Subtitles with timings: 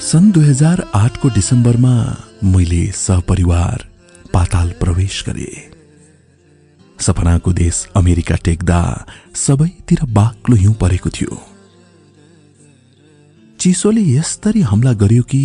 [0.00, 1.94] सन् दुई हजार आठको डिसेम्बरमा
[2.44, 3.84] मैले सपरिवार
[4.34, 5.70] पाताल प्रवेश गरे।
[7.00, 11.40] सपनाको देश अमेरिका टेक्दा सबैतिर बाक्लो हिउँ परेको थियो।
[13.60, 15.42] चिसोले यस्तरी हमला गर्यो कि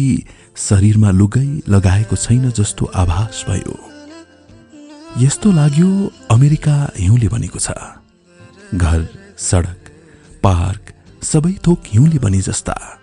[0.57, 3.80] शरीरमा लुगै लगाएको छैन जस्तो आभास भयो।
[5.18, 7.71] यस्तो लाग्यो अमेरिका हिउँले बनेको छ।
[8.75, 9.07] घर
[9.38, 9.80] सडक
[10.43, 10.84] पार्क
[11.23, 12.99] सबै थोक हिउँले बने जस्ता।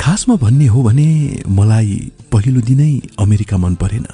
[0.00, 4.06] खासमा भन्ने हो भने मलाई पहिलो दिनै अमेरिका मन परेन।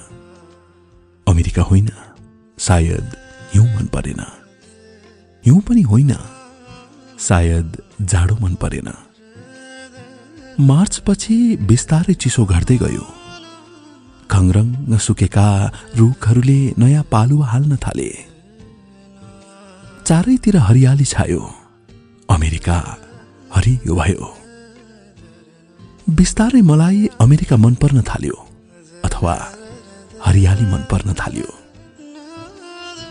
[1.28, 1.88] अमेरिका होइन
[2.58, 3.16] सायद
[3.54, 4.20] हिउँ मन परेन।
[5.46, 6.14] हिउँ पनि होइन
[7.18, 8.92] सायद जाडो मन परेन।
[10.60, 13.06] मार्चपछि बिस्तारै चिसो घट्दै गयो।
[14.30, 18.10] खङरङ सुकेका रुखहरूले नयाँ पालुवा हाल्न थाले।
[20.06, 21.61] चारैतिर हरियाली छायो।
[22.30, 22.78] अमेरिका।
[23.54, 24.28] हरियो भयो।
[26.10, 28.36] बिस्तारै मलाई अमेरिका मन पर्न थाल्यो
[29.04, 29.34] अथवा
[30.26, 31.48] हरियाली मन पर्न थाल्यो।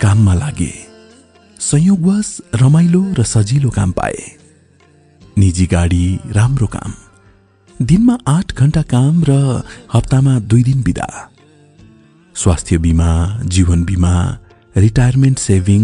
[0.02, 0.73] काममा लागे
[1.59, 4.20] संयोगवश रमाइलो र सजिलो काम पाए।
[5.38, 6.94] निजी गाडी राम्रो काम।
[7.80, 11.09] दिनमा आठ घन्टा काम र हप्तामा दुई दिन बिदा।
[12.36, 13.12] स्वास्थ्य बिमा
[13.46, 14.14] जीवन बिमा
[14.78, 15.84] रिटायरमेन्ट सेभिङ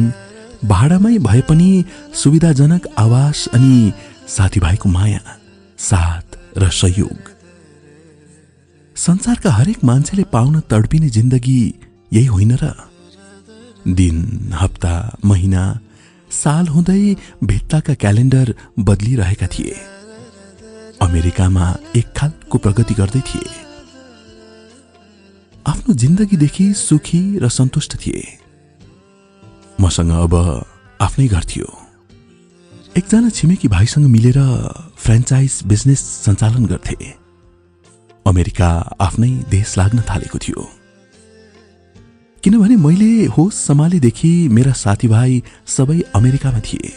[0.65, 3.93] भाडामै भए पनि सुविधाजनक आवास अनि
[4.27, 5.37] साथीभाइको माया
[5.77, 7.17] साथ र सहयोग।
[8.95, 11.73] संसारका हरेक मान्छेले पाउन तडपिने जिन्दगी
[12.13, 12.73] यही होइन र।
[13.87, 15.79] दिन हप्ता महिना
[16.31, 19.75] साल हुँदै भित्ताका क्यालेन्डर बदलिरहेका थिए।
[21.01, 23.49] अमेरिकामा एक खालको प्रगति गर्दै थिए।
[25.67, 28.46] आफ्नो जिन्दगीदेखि सुखी र सन्तुष्ट थिए।
[29.81, 30.33] मसँग अब
[31.01, 31.67] आफ्नै घर थियो।
[32.97, 34.39] एकजना छिमेकी भाइसँग मिलेर
[34.97, 36.95] फ्रेन्चाइज बिजनेस सञ्चालन गर्थे।
[38.25, 38.69] अमेरिका
[38.99, 40.69] आफ्नै देश लाग्न थालेको थियो।
[42.43, 46.89] किनभने मैले होस सम्हालेदेखि मेरा साथीभाइ सबै अमेरिकामा थिए।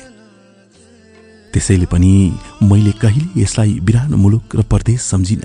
[1.53, 2.33] त्यसैले पनि
[2.63, 5.43] मैले कहिले यसलाई बिरानो मुलुक र परदेश सम्झिन।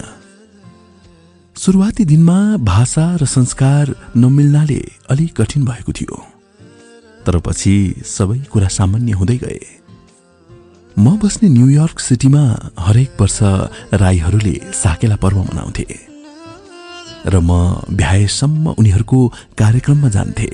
[1.55, 6.34] सुरुवाती दिनमा भाषा र संस्कार नमिल्नाले अलि कठिन भएको थियो।
[7.25, 7.75] तर पछि
[8.05, 9.59] सबै कुरा सामान्य हुँदै गए।
[10.97, 12.43] म बस्ने न्युयोर्क सिटीमा
[12.79, 13.39] हरेक वर्ष
[13.93, 15.87] राईहरूले साकेला पर्व मनाउँथे
[17.25, 17.51] र म
[17.91, 19.19] भ्याएसम्म उनीहरूको
[19.57, 20.49] कार्यक्रममा जान्थे।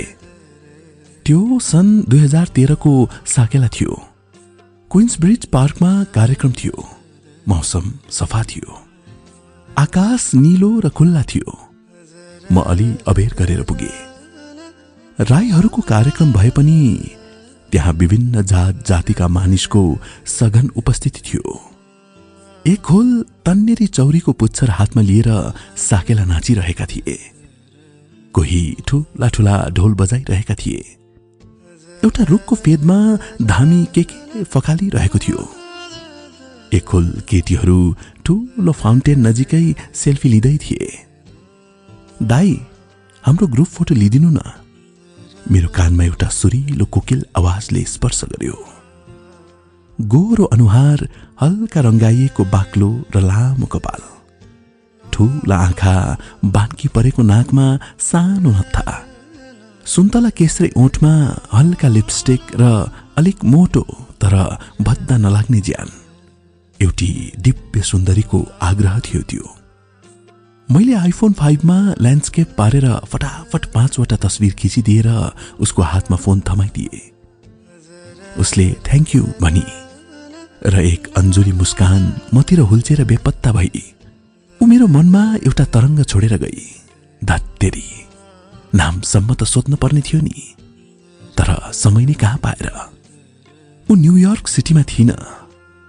[1.26, 2.94] त्यो सन् दुई हजार तेह्रको
[3.26, 3.94] साकेला थियो।
[4.92, 6.78] क्विन्स ब्रिज पार्कमा कार्यक्रम थियो।
[7.48, 8.70] मौसम सफा थियो।
[9.78, 11.60] आकाश निलो र खुल्ला थियो।
[12.52, 14.11] म अलि अबेर गरेर पुगे।
[15.22, 17.10] राईहरूको कार्यक्रम भए पनि
[17.72, 21.60] त्यहाँ विभिन्न जात जातिका मानिसको सघन उपस्थिति थियो।
[22.68, 27.18] एक होल तन्नेरी चौरीको पुच्छर हातमा लिएर साकेला नाचिरहेका थिए।
[28.34, 30.98] कोही ठुला ठुला ढोल बजाइरहेका थिए।
[32.04, 32.98] एउटा रुखको फेदमा
[33.46, 35.50] धामी के के फकालिरहेको थियो।
[36.74, 37.96] एकहोल केटीहरू
[38.26, 40.90] ठुलो फाउन्टेन नजिकै सेल्फी लिँदै थिए।
[42.24, 42.62] दाई
[43.24, 44.40] हाम्रो ग्रुप फोटो लिदिनु न।
[45.52, 48.66] मेरो कानमा एउटा सुरिलो कोकिल आवाजले स्पर्श गर्यो।
[50.02, 51.10] गोरो अनुहार
[51.42, 54.02] हल्का रङ्गाइएको बाक्लो र लामो कपाल।
[55.14, 59.06] ठुला आँखा बान्की परेको नाकमा सानो हत्था।
[59.86, 63.88] सुन्तला केसरे ओठमा हल्का लिपस्टिक र अलिक मोटो
[64.22, 65.90] तर भद्दा नलाग्ने ज्यान।
[66.82, 69.58] एउटी दिव्य सुन्दरीको आग्रह थियो त्यो।
[70.72, 75.08] मैले आइफोन फाइभमा ल्यान्डस्केप पारेर फटाफट पाँचवटा तस्विर खिचिदिएर
[75.60, 77.00] उसको हातमा फोन थमाइदिए।
[78.40, 79.64] उसले थ्याङ्क यू भनी
[80.66, 83.82] र एक अन्जुली मुस्कान मतिर हुल्चेर बेपत्ता भई
[84.62, 86.64] ऊ मेरो मनमा एउटा तरङ्ग छोडेर गई।
[87.22, 87.88] धत्तेरी
[88.74, 90.38] नामसम्म त सोध्न पर्ने थियो नि
[91.38, 92.68] तर समय नै कहाँ पाएर?
[93.90, 95.12] ऊ न्युयोर्क सिटीमा थिइन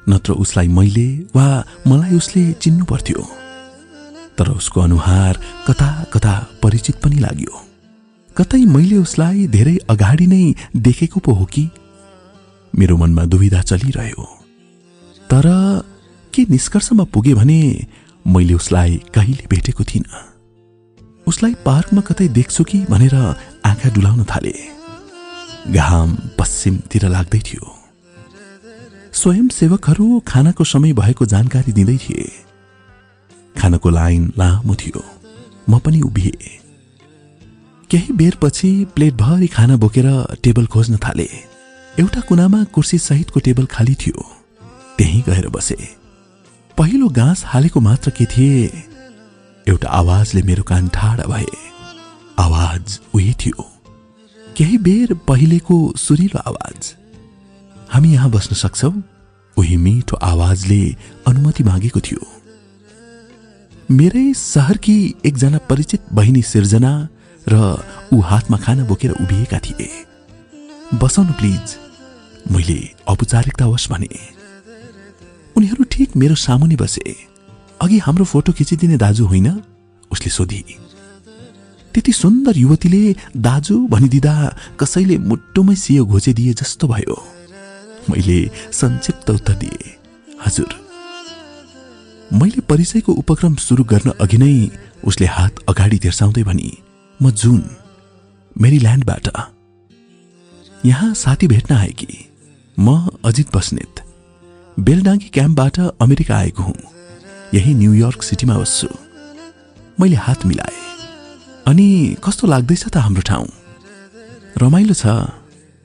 [0.07, 1.07] नत्र उसलाई मैले
[1.37, 1.47] वा
[1.87, 3.42] मलाई उसले चिन्नु पर्थ्यो।
[4.39, 7.67] तर उसको अनुहार कता कता परिचित पनि लाग्यो।
[8.37, 11.71] कतै मैले उसलाई धेरै अगाडि नै देखेको पो हो कि?
[12.79, 14.39] मेरो मनमा दुविधा चलिरह्यो।
[15.31, 15.43] तर
[16.35, 17.87] के निष्कर्षमा पुगे भने
[18.27, 20.25] मैले उसलाई कहिले भेटेको थिइनँ।
[21.27, 23.15] उसलाई पार्कमा कतै देख्छु कि भनेर
[23.65, 24.55] आँखा डुलाउन थाले।
[25.73, 27.77] घाम पश्चिमतिर लाग्दै थियो।
[29.13, 32.42] स्वयंसेवकहरू खानाको समय भएको जानकारी दिँदै थिए।
[33.59, 35.05] खानाको लाइन लामो थियो।
[35.71, 36.59] म पनि उभिए।
[37.91, 41.29] केही बेरपछि प्लेटभरि खाना बोकेर टेबल खोज्न थाले।
[42.01, 44.27] एउटा कुनामा कुर्सी सहितको टेबल खाली थियो।
[44.99, 45.77] त्यहीँ गएर बसे।
[46.79, 48.83] पहिलो घाँस हालेको मात्र के थिए?
[49.69, 51.47] एउटा आवाजले मेरो कान ठाडा भए।
[52.39, 53.71] आवाज उही थियो।
[54.57, 56.95] केही बेर पहिलेको सुरिलो आवाज।
[57.91, 58.93] हामी यहाँ बस्न सक्छौ?
[59.57, 60.97] उही मिठो आवाजले
[61.27, 62.42] अनुमति मागेको थियो।
[63.93, 67.09] मेरै सहरकी एकजना परिचित बहिनी सिर्जना
[67.49, 67.55] र
[68.13, 69.89] ऊ हातमा खाना बोकेर उभिएका थिए।
[70.95, 71.77] बसाउनु प्लिज
[72.53, 74.09] मैले औपचारिकतावश भने।
[75.57, 77.17] उनीहरू ठिक मेरो सामुने बसे।
[77.81, 79.49] अघि हाम्रो फोटो खिचिदिने दाजु होइन?
[80.11, 80.65] उसले सोधी।
[81.95, 83.03] त्यति सुन्दर युवतीले
[83.37, 84.35] दाजु भनिदिँदा
[84.81, 87.17] कसैले मुटुमै सियो घोचिदिए जस्तो भयो।
[88.11, 89.97] मैले संक्षिप्त उत्तर दिए।
[90.47, 90.82] हजुर।
[92.33, 94.53] मैले परिचयको उपक्रम सुरु गर्न अघि नै
[95.05, 96.71] उसले हात अगाडि तिर्साउँदै भनी
[97.21, 97.63] म जुन
[98.57, 99.29] मेरील्यान्डबाट
[100.85, 102.13] यहाँ साथी भेट्न आएकी
[102.77, 102.89] म
[103.25, 104.01] अजित बस्नेत।
[104.77, 106.75] बेलडाङ्गी क्याम्पबाट अमेरिका आएको हुँ।
[107.55, 108.89] यही न्युयोर्क सिटीमा बस्छु।
[110.01, 110.77] मैले हात मिलाए।
[111.69, 113.49] अनि कस्तो लाग्दैछ त हाम्रो ठाउँ?
[114.57, 115.05] रमाइलो छ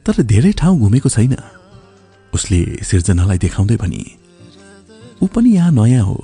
[0.05, 1.35] तर धेरै ठाउँ घुमेको छैन।
[2.33, 4.01] उसले सिर्जनालाई देखाउँदै भनी
[5.21, 6.17] ऊ पनि यहाँ नयाँ हो।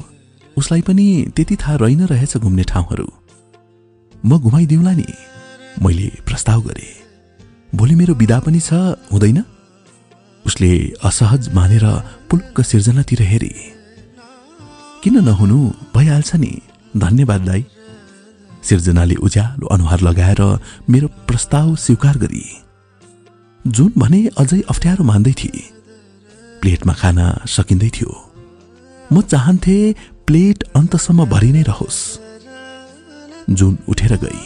[0.58, 3.08] उसलाई पनि त्यति थाहा रहेन रहेछ घुम्ने ठाउँहरू।
[4.26, 5.06] म घुमाइदिउँला नि।
[5.82, 6.88] मैले प्रस्ताव गरे।
[7.76, 8.74] भोलि मेरो विदा पनि छ
[9.12, 9.44] हुँदैन?
[10.46, 11.86] उसले असहज मानेर
[12.30, 13.54] पुलुक्क सिर्जनातिर हेरे।
[15.04, 15.72] किन नहुनु?
[15.96, 16.62] भइहाल्छ नि।
[16.98, 17.66] धन्यवाद दाई।
[18.64, 20.60] सिर्जनाले उज्यालो अनुहार लगाएर
[20.90, 22.46] मेरो प्रस्ताव स्वीकार गरी।
[23.68, 25.70] जुन भने अझै अप्ठ्यारो मान्दै थिए।
[26.62, 28.30] प्लेटमा खाना सकिँदै थियो।
[29.14, 29.96] म चाहन्थे
[30.28, 32.00] प्लेट अन्तसम्म भरि नै रहोस्।
[33.50, 34.44] जुन उठेर गई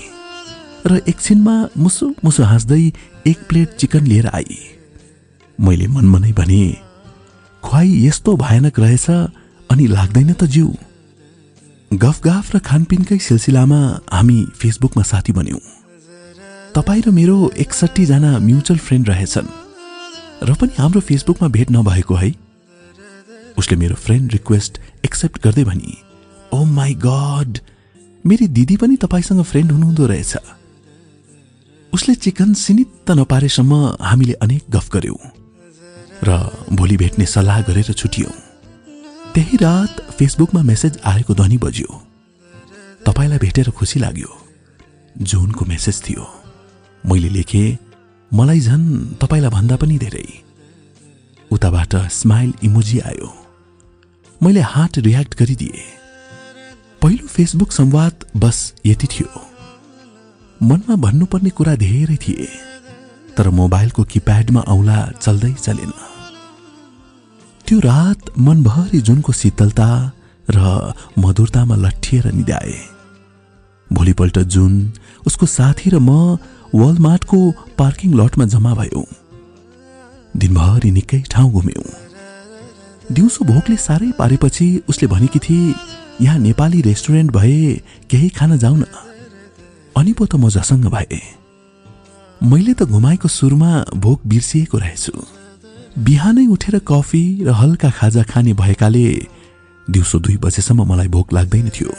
[0.85, 2.81] र एकछिनमा मुसु मुसु हाँस्दै
[3.27, 4.57] एक प्लेट चिकन लिएर आई।
[5.59, 6.63] मैले मनमनै भने
[7.63, 9.07] खुवाई यस्तो भयानक रहेछ
[9.69, 10.69] अनि लाग्दैन त जिउ।
[11.91, 13.79] गफगाफ र खानपिनकै सिलसिलामा
[14.11, 15.61] हामी फेसबुकमा साथी बन्यौँ।
[16.75, 19.47] तपाईँ र मेरो एकसट्ठीजना म्युचुअल फ्रेन्ड रहेछन्।
[20.43, 22.29] र पनि हाम्रो फेसबुकमा भेट नभएको है?
[23.57, 25.97] उसले मेरो फ्रेन्ड रिक्वेस्ट एक्सेप्ट गर्दै भनी
[26.53, 27.59] ओ माई गड
[28.25, 30.37] मेरी दिदी पनि तपाईँसँग फ्रेन्ड हुनुहुँदो रहेछ।
[31.93, 35.29] उसले चिकन सिनित्त नपारेसम्म हामीले अनेक गफ गर्यौं
[36.23, 36.37] र
[36.73, 38.33] भोलि भेट्ने सल्लाह गरेर छुट्यौं।
[39.33, 42.01] त्यही रात फेसबुकमा मेसेज आएको ध्वनि बज्यो।
[43.05, 44.31] तपाईँलाई भेटेर खुसी लाग्यो।
[45.15, 46.25] जुनको मेसेज थियो।
[47.03, 47.77] मैले लेखेँ
[48.31, 48.87] मलाई झन्
[49.21, 50.27] तपाईँलाई भन्दा पनि धेरै।
[51.51, 53.46] उताबाट स्माइल इमोजी आयो।
[54.43, 55.83] मैले हार्ट रियाक्ट गरिदिए।
[57.01, 59.41] पहिलो फेसबुक संवाद बस यति थियो।
[60.61, 62.47] मनमा भन्नुपर्ने कुरा धेरै थिए
[63.37, 65.91] तर मोबाइलको किप्याडमा औला चल्दै चलेन।
[67.65, 69.89] त्यो रात मनभरि जुनको शीतलता
[70.49, 72.77] र मधुरतामा लट्ठिएर निधाए।
[73.89, 74.73] भोलिपल्ट जुन
[75.27, 76.37] उसको साथी र म
[76.75, 77.39] वालमार्टको
[77.77, 79.05] पार्किङ लटमा जम्मा भयौँ।
[80.37, 82.06] दिनभरि निकै ठाउँ घुम्यौँ।
[83.11, 85.73] दिउँसो भोकले साह्रै पारेपछि उसले भनेकी थिए
[86.21, 88.83] यहाँ नेपाली रेस्टुरेन्ट भए केही खान जाउन।
[89.95, 91.21] अनि पो त म जसँग भए।
[92.43, 95.13] मैले त घुमाएको सुरुमा भोक बिर्सिएको रहेछु।
[95.97, 99.07] बिहानै उठेर कफी र हल्का खाजा खाने भएकाले
[99.87, 101.91] दिउँसो दुई बजेसम्म मलाई भोक लाग्दैन थियो।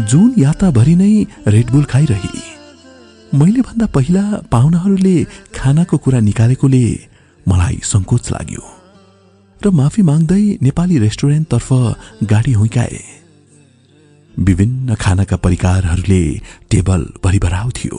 [0.00, 1.12] जुन यात्राभरि नै
[1.46, 2.42] रेडबुल खाइरही।
[3.38, 5.16] मैले भन्दा पहिला पाहुनाहरूले
[5.54, 6.84] खानाको कुरा निकालेकोले
[7.46, 8.62] मलाई सङ्कोच लाग्यो।
[9.64, 11.68] र माफी माग्दै नेपाली रेस्टुरेन्टतर्फ
[12.22, 12.98] गाडी हुइकाए।
[14.38, 16.22] विभिन्न खानाका परिकारहरूले
[16.70, 17.98] टेबल भरिभराउ थियो।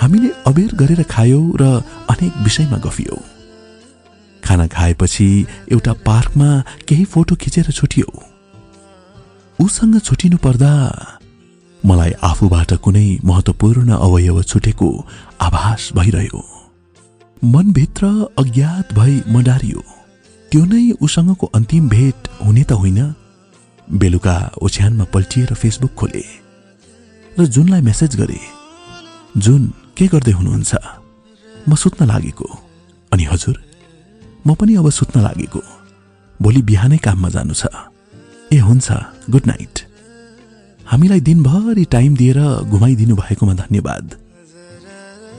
[0.00, 1.62] हामीले अबेर गरेर खायौँ र
[2.10, 3.20] अनेक विषयमा गफियौँ।
[4.44, 5.28] खाना खाएपछि
[5.72, 6.50] एउटा पार्कमा
[6.88, 8.10] केही फोटो खिचेर छुट्यौ।
[9.58, 10.72] उसँग छुटिनु पर्दा
[11.84, 14.90] मलाई आफूबाट कुनै महत्वपूर्ण अवयव छुटेको
[15.40, 16.42] आभास भइरह्यो।
[17.44, 18.06] मनभित्र
[18.38, 19.82] अज्ञात भई मडारियो
[20.52, 23.00] त्यो नै उसँगको अन्तिम भेट हुने त होइन।
[23.88, 26.24] बेलुका ओछ्यानमा पल्टिएर फेसबुक खोले
[27.36, 28.40] र जुनलाई मेसेज गरे
[29.40, 29.62] जुन
[29.96, 30.72] के गर्दै हुनुहुन्छ?
[31.68, 32.48] म सुत्न लागेको।
[33.12, 33.56] अनि हजुर
[34.44, 35.62] म पनि अब सुत्न लागेको।
[36.40, 37.72] भोलि बिहानै काममा जानु छ।
[38.52, 38.86] ए हुन्छ
[39.32, 39.74] गुड नाइट।
[40.86, 44.06] हामीलाई दिनभरि टाइम दिएर घुमाइदिनु भएकोमा धन्यवाद।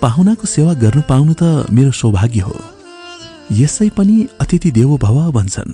[0.02, 2.73] पाहुनाको सेवा गर्नु पाउनु त मेरो सौभाग्य हो।
[3.54, 5.74] यसै पनि अतिथि देवो भव भन्छन्।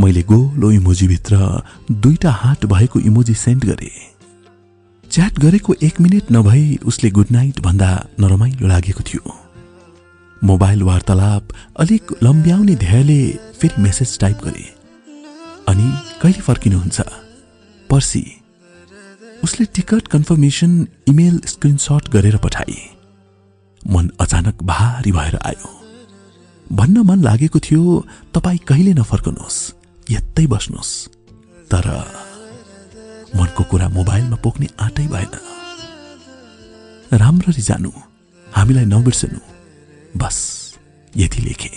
[0.00, 1.36] मैले गोलो इमोजीभित्र
[1.92, 3.90] दुईटा हाट भएको इमोजी सेन्ड गरे।
[5.10, 9.34] च्याट गरेको एक मिनट नभई उसले गुड नाइट भन्दा नरमाइलो लागेको थियो।
[10.44, 13.20] मोबाइल वार्तालाप अलिक लम्ब्याउने ध्येयले
[13.60, 14.64] फेरि मेसेज टाइप गरे।
[15.68, 17.00] अनि कहिले फर्किनुहुन्छ?
[17.90, 18.24] पर्सि।
[19.44, 22.80] उसले टिकट कन्फर्मेसन इमेल स्क्रिनसट गरेर पठाए।
[23.82, 25.81] मन अचानक भारी भएर आयो।
[26.72, 29.72] भन्न मन लागेको थियो तपाईँ कहिले नफर्कनुहोस्
[30.10, 31.08] यतै बस्नुहोस्।
[31.70, 31.86] तर
[33.36, 35.34] मनको कुरा मोबाइलमा पोख्ने आँटै भएन।
[37.12, 37.90] राम्ररी जानु
[38.56, 39.40] हामीलाई नबिर्सनु
[40.16, 40.38] बस
[41.16, 41.70] यति लेखे।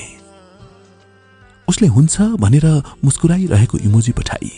[1.68, 2.66] उसले हुन्छ भनेर
[3.04, 4.52] मुस्कुराइरहेको इमोजी पठाई।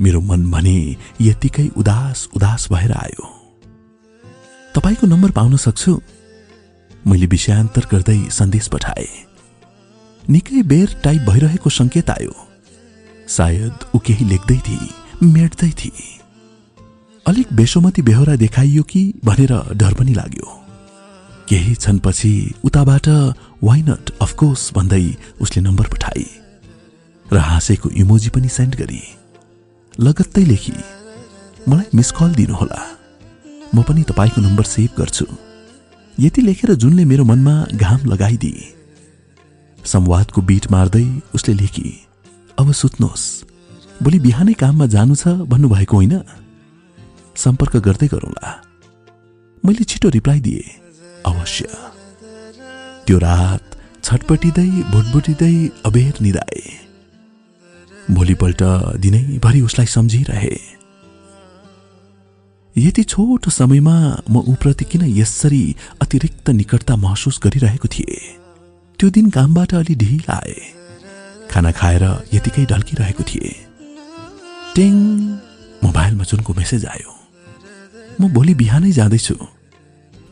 [0.00, 3.24] मेरो मन भने यतिकै उदास उदास भएर आयो।
[4.74, 6.00] तपाईँको नम्बर पाउन सक्छु?
[7.06, 9.23] मैले विषयान्तर गर्दै सन्देश पठाए।
[10.30, 12.34] निकै बेर टाइप भइरहेको सङ्केत आयो।
[13.28, 14.88] सायद ऊ केही लेख्दै थिए
[15.22, 16.06] मेट्दै थिए।
[17.26, 20.48] अलिक बेसोमती बेहोरा देखाइयो कि भनेर डर पनि लाग्यो।
[21.48, 22.32] केही क्षणपछि
[22.64, 23.08] उताबाट
[23.62, 25.04] वाइ नट अफकोर्स भन्दै
[25.40, 26.24] उसले नम्बर पठाए।
[27.32, 29.02] र हाँसेको इमोजी पनि सेन्ड गरी।
[30.00, 30.76] लगत्तै लेखी
[31.68, 32.80] मलाई मिस कल दिनुहोला।
[33.74, 35.26] म पनि तपाईँको नम्बर सेभ गर्छु।
[36.20, 38.83] यति लेखेर जुनले मेरो मनमा घाम लगाइदिए
[39.84, 41.90] संवादको बिट मार्दै उसले लेखी
[42.58, 43.26] अब सुत्नुहोस्
[44.02, 46.14] भोलि बिहानै काममा जानु छ भन्नुभएको होइन?
[47.36, 48.50] सम्पर्क गर्दै गरौँला।
[49.64, 50.64] मैले छिटो रिप्लाई दिए।
[51.26, 51.68] अवश्य।
[53.06, 53.64] त्यो रात
[54.04, 56.62] छटपटिँदै भुटभुटिँदै अबेर निधाए
[58.10, 58.62] भोलिपल्ट
[58.96, 60.56] दिनैभरि उसलाई सम्झिरहे।
[62.76, 63.96] यति छोटो समयमा
[64.30, 68.43] म उप्रति किन यसरी अतिरिक्त निकटता महसुस गरिरहेको थिएँ?
[68.98, 70.54] त्यो दिन कामबाट अलि ढिल आए।
[71.50, 73.52] खाना खाएर यतिकै ढल्किरहेको थिएँ।
[74.76, 74.94] टेङ
[75.84, 77.12] मोबाइलमा जुनको मेसेज आयो।
[78.20, 79.34] म भोलि बिहानै जाँदैछु।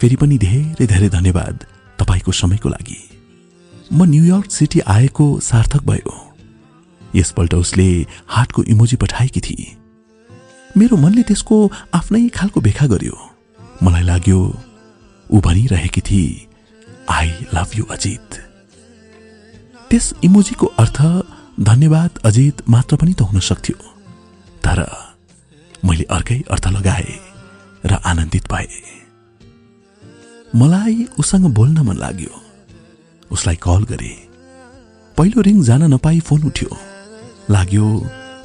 [0.00, 1.57] फेरि पनि धेरै धेरै धन्यवाद
[1.99, 3.00] तपाईँको समयको लागि।
[3.92, 6.14] म न्युयोर्क सिटी आएको सार्थक भयो।
[7.14, 7.88] यसपल्ट उसले
[8.26, 9.66] हाटको इमोजी पठाएकी थिए
[10.76, 11.57] मेरो मनले त्यसको
[11.95, 13.16] आफ्नै खालको भेखा गर्यो।
[13.83, 14.40] मलाई लाग्यो
[15.31, 16.47] ऊ भनिरहेकी थिए
[17.11, 18.51] आई लभ यु अजित।
[19.92, 20.99] त्यस इमोजीको अर्थ
[21.61, 23.76] धन्यवाद अजित मात्र पनि त हुन सक्थ्यो।
[24.64, 24.78] तर
[25.84, 27.18] मैले अर्कै अर्थ लगाएँ
[27.84, 28.80] र आनन्दित भए।
[30.56, 32.32] मलाई उसँग बोल्न मन लाग्यो।
[33.30, 34.12] उसलाई कल गरे।
[35.16, 36.70] पहिलो रिङ जान नपाई फोन उठ्यो।
[37.50, 37.87] लाग्यो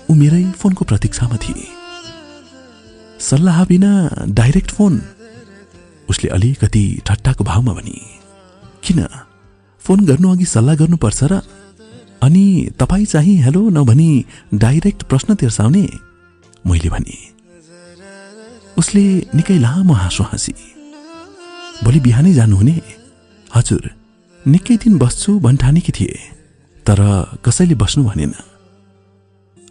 [0.09, 1.67] ऊ मेरै फोनको प्रतीक्षामा थिए।
[3.19, 3.91] सल्लाह बिना
[4.39, 5.01] डाइरेक्ट फोन?
[6.09, 7.97] उसले अलिकति ठट्टाको भावमा भनी
[8.83, 8.99] किन?
[9.87, 11.33] फोन गर्नु अघि सल्लाह गर्नुपर्छ र
[12.21, 12.45] अनि
[12.79, 14.09] तपाईँ चाहिँ हेलो नभनी
[14.53, 15.83] डाइरेक्ट प्रश्न तिर्साउने
[16.67, 17.17] मैले भने।
[18.77, 19.03] उसले
[19.35, 20.53] निकै लामो हाँसो हाँसी।
[21.83, 22.75] भोलि बिहानै जानुहुने?
[23.55, 23.83] हजुर
[24.47, 26.19] निकै दिन बस्छु भन्ठानेकी थिए।
[26.85, 26.99] तर
[27.45, 28.33] कसैले बस्नु भनेन।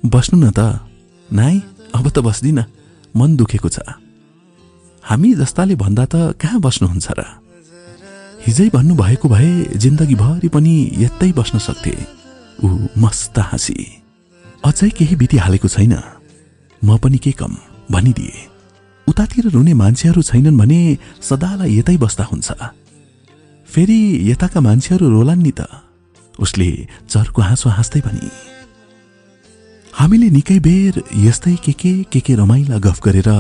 [0.09, 0.81] बस्नु न त।
[1.29, 1.55] नाइ
[1.93, 2.65] अब त बस्दिन।
[3.17, 3.79] मन दुखेको छ।
[5.05, 7.46] हामी जस्ताले भन्दा त कहाँ बस्नुहुन्छ र?
[8.47, 11.95] हिजै भन्नुभएको भए जिन्दगीभरि पनि यतै बस्न सक्थे।
[12.63, 13.79] ऊ मस्त हाँसी।
[14.65, 15.95] अझै केही बितिहालेको छैन।
[16.83, 17.53] म पनि के कम
[17.91, 18.35] भनिदिए।
[19.07, 20.81] उतातिर रुने मान्छेहरू छैनन् भने
[21.19, 22.49] सदालाई यतै बस्दा हुन्छ।
[23.69, 23.99] फेरि
[24.31, 25.67] यताका मान्छेहरू रोलान् नि त।
[26.39, 26.71] उसले
[27.11, 28.31] चर्को हाँसो हाँस्दै भनी
[29.91, 33.31] हामीले निकै बेर यस्तै के के के के रमाइला गफ गरेर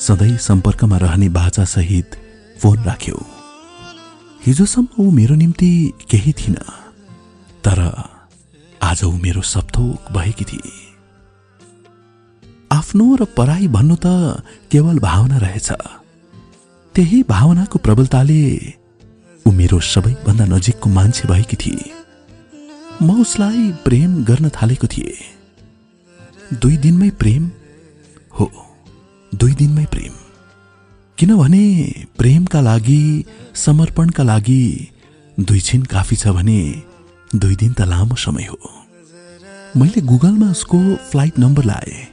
[0.00, 2.08] सधैँ सम्पर्कमा रहने बाचासहित
[2.58, 3.37] फोन राख्यो।
[4.46, 5.70] हिजोसम्म ऊ मेरो निम्ति
[6.10, 6.54] केही थिइन
[7.64, 7.78] तर
[8.82, 10.70] आज ऊ मेरो सपथोक भएकी थिए।
[12.72, 14.06] आफ्नो र पराई भन्नु त
[14.72, 15.68] केवल भावना रहेछ।
[16.94, 18.42] त्यही भावनाको प्रबलताले
[19.46, 21.90] ऊ मेरो सबैभन्दा नजिकको मान्छे भएकी थिए।
[23.02, 25.14] म उसलाई प्रेम गर्न थालेको थिए।
[26.62, 27.50] दुई दिनमै प्रेम
[28.40, 28.50] हो
[29.32, 30.14] दुई दिनमै प्रेम।
[31.18, 31.64] किनभने
[32.18, 33.24] प्रेमका लागि
[33.56, 34.64] समर्पणका लागि
[35.38, 36.60] दुई छिन काफी छ भने
[37.34, 38.58] दुई दिन त लामो समय हो।
[39.76, 40.78] मैले गुगलमा उसको
[41.10, 42.06] फ्लाइट नम्बर लाएँ।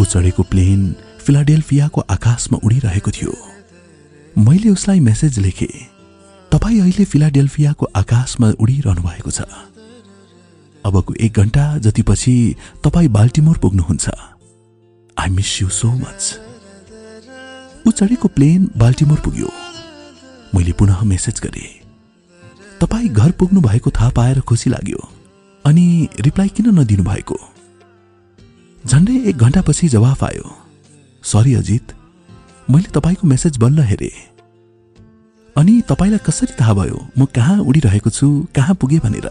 [0.00, 0.80] ऊ चढेको प्लेन
[1.22, 3.34] फिलाडेल्फियाको आकाशमा उडिरहेको थियो।
[4.36, 5.70] मैले उसलाई मेसेज लेखे
[6.52, 9.46] तपाईँ अहिले फिलाडेल्फियाको आकाशमा उडिरहनु भएको छ।
[10.84, 12.34] अबको एक घन्टा जतिपछि
[12.84, 14.08] तपाईँ बाल्टिमोर पुग्नुहुन्छ।
[15.16, 16.41] I miss you so much
[17.86, 19.50] ऊ चढेको प्लेन बाल्टिमोर पुग्यो।
[20.54, 21.68] मैले पुनः मेसेज गरेँ।
[22.80, 25.08] तपाईँ घर पुग्नु भएको थाहा पाएर खुसी लाग्यो
[25.64, 27.38] अनि रिप्लाई किन नदिनु भएको?
[28.86, 30.56] झन्डै एक घन्टापछि जवाफ आयो।
[31.22, 31.92] सरी अजित।
[32.70, 34.14] मैले तपाईँको मेसेज बल्ल हेरेँ।
[35.56, 37.06] अनि तपाईँलाई कसरी थाहा भयो?
[37.18, 38.46] म कहाँ उडिरहेको छु?
[38.54, 39.30] कहाँ पुगेँ भनेर।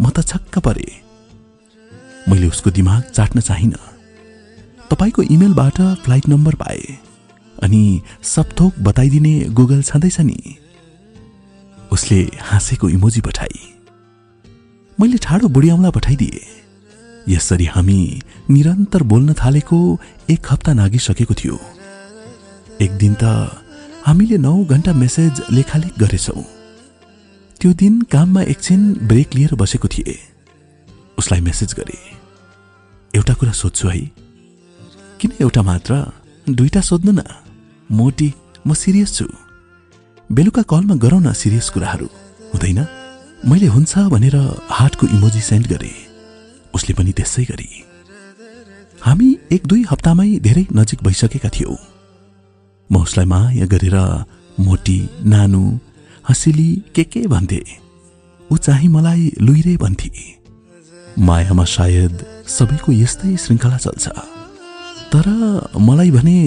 [0.00, 0.88] म त छक्क परे।
[2.28, 3.78] मैले उसको दिमाग चाट्न चाहिनँ।
[4.90, 7.07] तपाईँको इमेलबाट फ्लाइट नम्बर पाए।
[7.62, 10.56] अनि सबथोक बताइदिने गुगल छँदैछ नि।
[11.92, 13.58] उसले हाँसेको इमोजी पठाई।
[15.00, 16.40] मैले ठाडो बुढियाउँला पठाइदिए।
[17.28, 19.78] यसरी हामी निरन्तर बोल्न थालेको
[20.30, 21.60] एक हप्ता नागिसकेको थियो।
[22.80, 23.24] एक दिन त
[24.06, 26.44] हामीले नौ घन्टा मेसेज लेखालेख गरेछौँ।
[27.60, 30.18] त्यो दिन काममा एकछिन ब्रेक लिएर बसेको थिए।
[31.18, 31.98] उसलाई मेसेज गरे
[33.14, 34.00] एउटा कुरा सोध्छु है।
[35.20, 36.12] किन एउटा मात्र?
[36.50, 37.22] दुईटा सोध्नु न।
[37.90, 38.32] मोटी
[38.66, 39.26] म सिरियस छु।
[40.32, 42.06] बेलुका कलमा गरौँ न सिरियस कुराहरू
[42.52, 42.86] हुँदैन?
[43.48, 44.36] मैले हुन्छ भनेर
[44.70, 45.96] हार्टको इमोजी सेन्ड गरेँ।
[46.74, 47.68] उसले पनि त्यसै गरी।
[49.00, 51.76] हामी एक दुई हप्तामै धेरै नजिक भइसकेका थियौँ।
[52.92, 53.96] म उसलाई माया गरेर
[54.60, 55.78] मोटी नानु
[56.28, 57.62] हँसिली के के भन्थे?
[58.52, 60.10] ऊ चाहिँ मलाई लुइरे भन्थे।
[61.18, 62.14] मायामा सायद
[62.46, 64.08] सबैको यस्तै श्रृङ्खला चल्छ।
[65.12, 65.26] तर
[65.80, 66.38] मलाई भने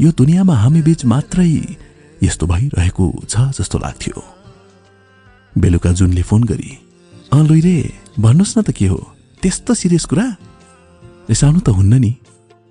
[0.00, 1.50] यो दुनियाँमा हामी बीच मात्रै
[2.22, 4.22] यस्तो भइरहेको छ जस्तो लाग्थ्यो।
[5.58, 6.70] बेलुका जुनले फोन गरी
[7.34, 7.76] अँ लुइरे
[8.14, 8.98] भन्नुहोस् न त के हो?
[9.42, 10.26] त्यस्तो सिरियस कुरा?
[11.28, 12.12] रिसाउनु त हुन्न नि।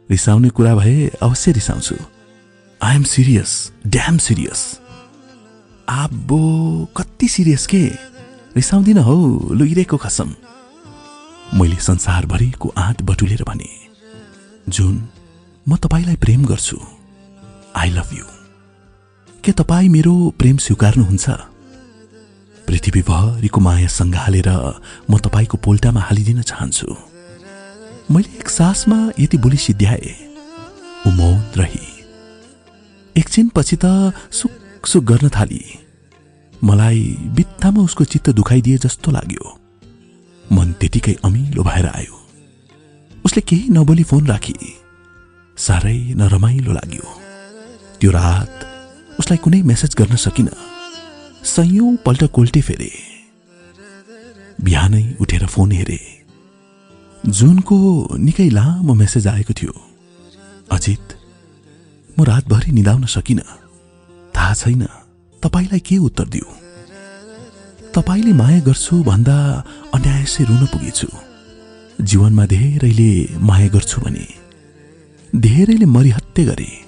[0.09, 1.95] रिसाउने कुरा भए अवश्य रिसाउँछु।
[2.81, 3.51] I am serious
[3.87, 4.61] damn serious
[5.87, 6.41] आबो
[6.97, 7.83] कति सिरियस के?
[8.55, 9.15] रिसाउँदिन हौ
[9.51, 10.29] लुइरेको खसम।
[11.59, 13.71] मैले संसारभरिको आँट बटुलेर भने
[14.71, 14.95] जुन
[15.67, 16.77] म तपाईँलाई प्रेम गर्छु।
[17.77, 18.25] आई लभ यु
[19.43, 21.29] के तपाईँ मेरो प्रेम स्वीकार्नुहुन्छ?
[22.67, 24.49] पृथ्वीभरिको माया सङ्घालेर
[25.09, 26.95] म तपाईँको पोल्टामा हालिदिन चाहन्छु।
[28.11, 30.15] मैले एक सासमा यति बोली सिद्ध्याए।
[31.07, 31.85] ऊ मौन रही।
[33.17, 33.85] एकछिनपछि त
[34.31, 35.63] सुक सुक गर्न थाली।
[36.63, 37.03] मलाई
[37.35, 39.59] बित्तामा उसको चित्त दुखाइदिए जस्तो लाग्यो।
[40.51, 42.15] मन त्यतिकै अमिलो भएर आयो।
[43.25, 44.55] उसले केही नबोली फोन राखी।
[45.57, 47.26] साह्रै नरमाइलो लाग्यो।
[47.99, 48.53] त्यो रात
[49.19, 50.49] उसलाई कुनै मेसेज गर्न सकिन।
[51.45, 52.91] सयौं पल्ट कोल्टे फेरे।
[54.63, 55.99] बिहानै उठेर फोन हेरे।
[57.37, 57.77] जुनको
[58.17, 59.73] निकै लामो मेसेज आएको थियो।
[60.71, 61.05] अजित
[62.17, 63.41] म रातभरि निदाउन सकिन।
[64.35, 64.83] थाहा छैन
[65.43, 66.47] तपाईँलाई के उत्तर दिउ
[67.95, 69.37] तपाईँले माया गर्छु भन्दा
[69.93, 71.09] अनायासै रुन पुगेछु।
[71.99, 74.25] जीवनमा धेरैले माया गर्छु भने
[75.33, 76.86] धेरैले मरिहत्ते गरे।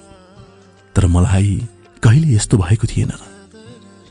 [0.96, 1.68] तर मलाई
[2.02, 3.12] कहिले यस्तो भएको थिएन।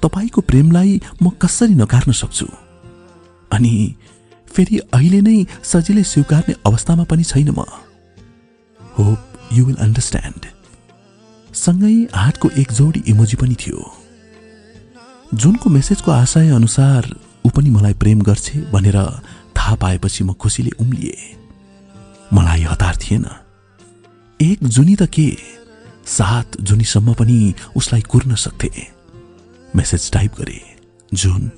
[0.04, 2.48] तपाईँको प्रेमलाई म कसरी नकार्न सक्छु?
[3.52, 3.96] अनि
[4.48, 7.66] फेरि अहिले नै सजिलै स्वीकार्ने अवस्थामा पनि छैन म।
[8.80, 9.20] होप
[9.54, 10.46] यु विल अन्डरस्ट्यान्ड
[11.56, 13.80] सँगै हाटको एक जोडी इमोजी पनि थियो।
[15.34, 17.16] जुनको मेसेजको आशय अनुसार
[17.46, 18.98] ऊ पनि मलाई प्रेम गर्छे भनेर
[19.58, 21.16] थाहा पाएपछि म खुसीले उम्लिए।
[22.34, 23.26] मलाई हतार थिएन।
[24.40, 25.59] एक जुनी त के?
[26.10, 28.72] सात जुनीसम्म पनि उसलाई कुर्न सक्थे।
[29.76, 30.62] मेसेज टाइप गरे
[31.14, 31.52] जुन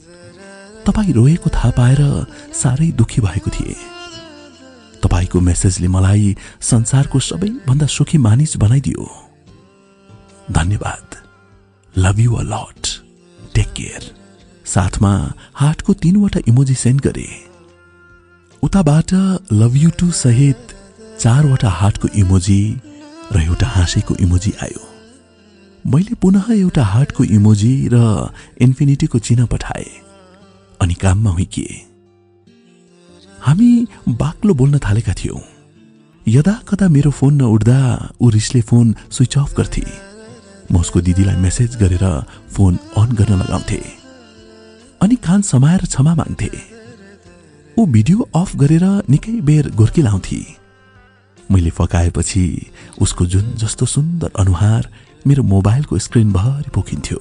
[0.85, 2.01] तपाईँ रोएको थाहा पाएर
[2.53, 3.75] साह्रै दुखी भएको थिए।
[5.03, 9.09] तपाईँको मेसेजले मलाई संसारको सबैभन्दा सुखी मानिस बनाइदियो।
[10.51, 11.15] धन्यवाद।
[11.95, 12.87] Love you a lot
[13.55, 14.11] take care
[14.65, 15.13] साथमा
[15.53, 17.27] हार्टको तीनवटा इमोजी सेन्ड गरे।
[18.63, 19.13] उताबाट
[19.53, 20.75] लभ यु टु सहित
[21.19, 22.61] चारवटा हार्टको इमोजी
[23.31, 24.81] र एउटा हाँसेको इमोजी आयो।
[25.85, 27.97] मैले पुनः एउटा हार्टको इमोजी र
[28.61, 29.89] इन्फिनिटीको चिन्ह पठाए
[30.81, 31.73] अनि काममा हुइकिए।
[33.41, 33.69] हामी
[34.19, 35.41] बाक्लो बोल्न थालेका थियौँ।
[36.25, 37.79] यदा कदा मेरो फोन नउठ्दा
[38.21, 39.85] ऊ रिसले फोन स्विच अफ गर्थे।
[40.71, 42.05] म उसको दिदीलाई मेसेज गरेर
[42.53, 43.81] फोन अन गर्न लगाउँथे।
[45.01, 46.49] अनि कान समाएर क्षमा माग्थे।
[47.77, 50.39] ऊ भिडियो अफ गरेर निकै बेर गोर्की लाउँथे
[51.51, 52.45] मैले फकाएपछि
[53.01, 54.89] उसको जुन जस्तो सुन्दर अनुहार
[55.27, 57.19] मेरो मोबाइलको स्क्रिनभरि पोखिन्थ्यो।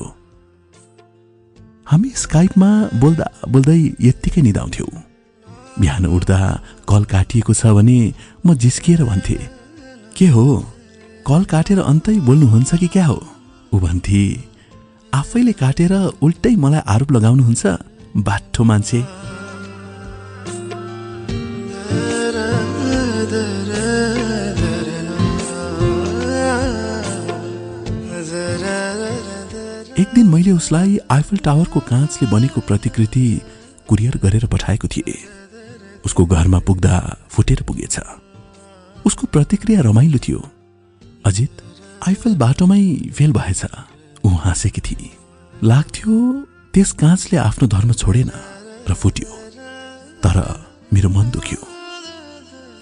[1.86, 4.92] हामी स्काइपमा बोल्दा बोल्दै यत्तिकै निदाउँथ्यौँ।
[5.80, 6.38] बिहान उठ्दा
[6.88, 7.98] कल काटिएको छ भने
[8.46, 9.38] म जिस्किएर भन्थे
[10.16, 10.46] के हो?
[11.26, 13.18] कल काटेर अन्तै बोल्नुहुन्छ कि क्या हो?
[13.72, 14.22] ऊ भन्थे
[15.12, 17.66] आफैले काटेर उल्टै मलाई आरोप लगाउनुहुन्छ
[18.16, 19.00] बाठो मान्छे।
[30.50, 33.24] मैले उसलाई आइफल टावरको काँचले बनेको प्रतिकृति
[33.86, 35.14] कुरियर गरेर पठाएको थिएँ।
[36.04, 36.94] उसको घरमा पुग्दा
[37.30, 37.98] फुटेर पुगेछ।
[39.06, 40.40] उसको प्रतिक्रिया रमाइलो थियो।
[41.26, 41.62] अजित
[42.02, 42.82] आइफल बाटोमै
[43.14, 43.62] फेल भएछ।
[44.24, 45.10] ऊ हाँसेकी थिए
[45.62, 46.14] लाग्थ्यो
[46.74, 48.30] त्यस काँचले आफ्नो धर्म छोडेन
[48.90, 49.30] र फुट्यो।
[50.24, 50.36] तर
[50.90, 51.60] मेरो मन दुख्यो।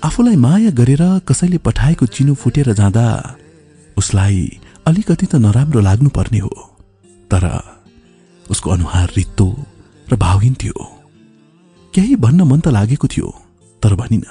[0.09, 3.04] आफूलाई माया गरेर कसैले पठाएको चिनो फुटेर जाँदा
[3.96, 4.40] उसलाई
[4.88, 6.54] अलिकति त नराम्रो लाग्नुपर्ने हो।
[7.30, 7.44] तर
[8.46, 9.48] उसको अनुहार रित्तो
[10.08, 10.76] र भावहीन थियो।
[11.94, 13.28] केही भन्न मन त लागेको थियो
[13.82, 14.24] तर भनिन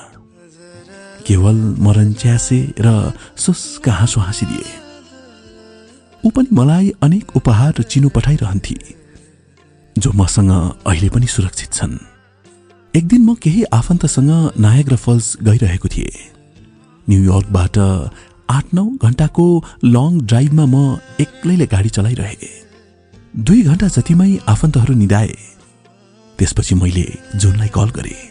[1.28, 4.66] केवल मरण च्यासे र सुस्क हाँसो हाँसिदिए।
[6.24, 8.78] ऊ पनि मलाई अनेक उपहार र चिनो पठाइरहन्थे
[9.96, 11.98] जो मसँग अहिले पनि सुरक्षित छन्।
[12.94, 16.12] एक दिन म केही आफन्तसँग नायक र फल्स गइरहेको थिएँ।
[17.08, 17.78] न्युयोर्कबाट
[18.50, 19.46] आठ नौ घन्टाको
[19.86, 20.76] लङ ड्राइभमा म
[21.22, 22.67] एक्लैले गाडी चलाइरहेँ।
[23.38, 25.34] दुई घन्टा जतिमै आफन्तहरू निधाए
[26.38, 27.06] त्यसपछि मैले
[27.38, 28.22] जुनलाई कल गरेँ।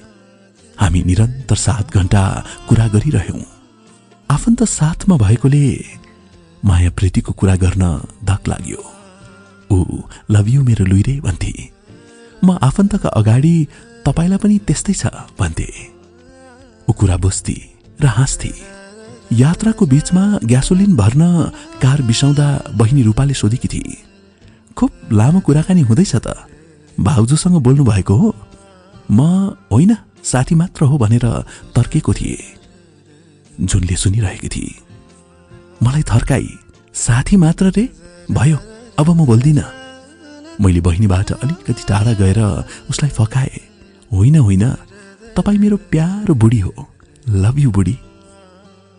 [0.78, 2.22] हामी निरन्तर सात घन्टा
[2.68, 3.42] कुरा गरिरह्यौँ।
[4.30, 5.66] आफन्त साथमा भएकोले
[6.64, 7.84] माया प्रीतिको कुरा गर्न
[8.26, 8.82] धक लाग्यो।
[9.70, 9.78] ऊ
[10.30, 11.52] लभ यु मेरो लुइरे भन्थे।
[12.42, 13.54] म आफन्तका अगाडि
[14.06, 15.06] तपाईँलाई पनि त्यस्तै छ
[15.38, 15.68] भन्थे।
[16.88, 17.56] ऊ कुरा बुझ्थे
[18.02, 18.52] र हाँस्थे।
[19.38, 21.22] यात्राको बीचमा ग्यासोलिन भर्न
[21.82, 24.05] कार बिसाउँदा बहिनी रूपाले सोधेकी थिए।
[24.76, 26.46] खुब लामो कुराकानी हुँदैछ त।
[27.00, 28.34] भाउजूसँग बोल्नु भएको हो।
[29.10, 29.20] म
[29.72, 32.54] होइन साथी मात्र हो भनेर तर्केको थिए।
[33.60, 34.74] जुनले सुनिरहेकी थिए।
[35.82, 36.48] मलाई थर्काई
[36.94, 37.88] साथी मात्र रे?
[38.32, 38.58] भयो
[38.98, 39.64] अब म बोल्दिनँ।
[40.60, 42.40] मैले बहिनीबाट अलिकति टाढा गएर
[42.90, 43.60] उसलाई फकाए।
[44.12, 44.70] होइन होइन
[45.36, 46.88] तपाईँ मेरो प्यारो बुढी हो।
[47.28, 47.98] लभ यु बुढी।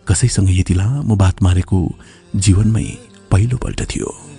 [0.07, 1.95] कसैसँग यति लामो बात मारेको
[2.35, 2.97] जीवनमै
[3.31, 4.36] पहिलोपल्ट थियो।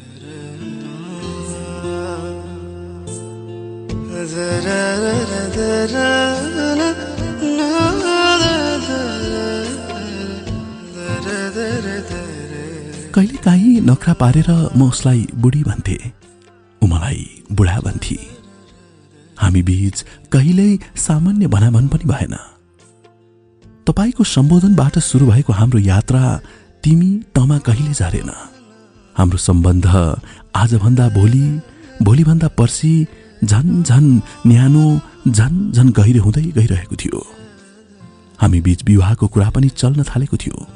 [13.14, 15.98] कहिले काहीँ नखरा पारेर म उसलाई बुढी भन्थे।
[16.82, 18.18] ऊ मलाई बुढा भन्थे।
[19.38, 22.34] हामी बीच कहिल्यै सामान्य भनाभन पनि भएन।
[23.86, 26.40] तपाईँको सम्बोधनबाट सुरु भएको हाम्रो यात्रा
[26.84, 28.30] तिमी तमा कहिले झरेन?
[29.16, 29.86] हाम्रो सम्बन्ध
[30.54, 31.46] आजभन्दा भोलि
[32.02, 33.06] भोलिभन्दा पर्सि
[33.44, 34.84] झन झन न्यानो
[35.28, 37.26] झन झन गहिरो हुँदै गइरहेको थियो।
[38.38, 40.66] हामी बीच विवाहको कुरा पनि चल्न थालेको थियो।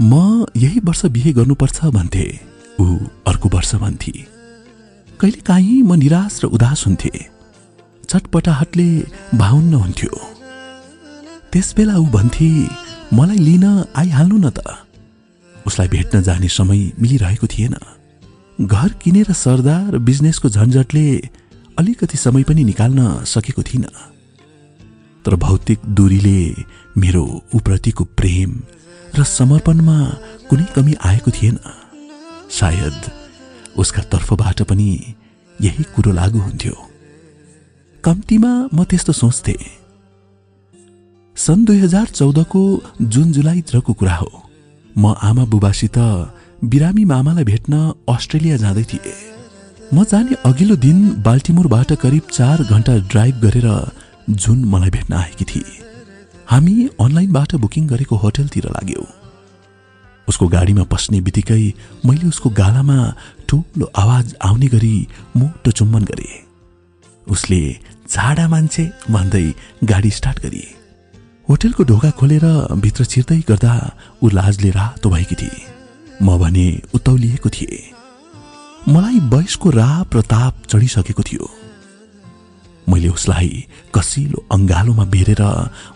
[0.00, 2.26] म यही वर्ष बिहे गर्नुपर्छ भन्थे
[2.80, 2.86] ऊ
[3.26, 4.12] अर्को वर्ष भन्थे।
[5.20, 7.10] कहिले काहीँ म निराश र उदास हुन्थे।
[8.08, 8.88] चटपटाहटले
[9.34, 10.14] भाउन्न हुन्थ्यो।
[11.52, 12.48] त्यसबेला ऊ भन्थे
[13.14, 13.64] मलाई लिन
[13.96, 14.58] आइहाल्नु न त।
[15.66, 17.74] उसलाई भेट्न जाने समय मिलिरहेको थिएन।
[18.66, 21.06] घर किनेर सर्दा र बिजनेसको झन्झटले
[21.78, 23.92] अलिकति समय पनि निकाल्न सकेको थिइनँ।
[25.24, 26.40] तर भौतिक दूरीले
[26.96, 28.50] मेरो उप्रतिको प्रेम
[29.14, 29.98] र समर्पणमा
[30.48, 31.58] कुनै कमी आएको थिएन।
[32.50, 33.00] सायद
[33.76, 34.90] उसका तर्फबाट पनि
[35.58, 36.76] यही कुरो लागू हुन्थ्यो।
[38.04, 39.60] कम्तीमा म त्यस्तो सोच्थेँ।
[41.36, 42.62] सन् दुई हजार चौधको
[43.02, 44.30] जुन जुलाईतिरको कुरा हो
[44.96, 45.98] म आमा बुबासित
[46.62, 47.74] बिरामी मामालाई भेट्न
[48.08, 49.14] अस्ट्रेलिया जाँदै थिएँ।
[49.94, 53.68] म जाने अघिल्लो दिन बाल्टिमोरबाट करिब चार घन्टा ड्राइभ गरेर
[54.42, 55.74] जुन मलाई भेट्न आएकी थिए।
[56.48, 59.04] हामी अनलाइनबाट बुकिङ गरेको होटलतिर लाग्यौँ।
[60.28, 61.62] उसको गाडीमा पस्ने बित्तिकै
[62.06, 62.98] मैले उसको गालामा
[63.48, 64.96] ठुलो आवाज आउने गरी
[65.36, 66.30] मोटो चुम्बन गरे।
[67.26, 67.62] उसले
[68.08, 69.46] झाडा मान्छे भन्दै
[69.92, 70.64] गाडी स्टार्ट गरी।
[71.48, 72.46] होटेलको ढोका खोलेर
[72.80, 73.74] भित्र छिर्दै गर्दा
[74.22, 75.64] ऊ लाजले रातो भएकी थिए।
[76.22, 77.91] म भने उत्तौलिएको थिएँ।
[78.88, 81.46] मलाई वयसको र ताप चढिसकेको थियो।
[82.88, 85.42] मैले उसलाई कसिलो अङ्गालोमा बेरेर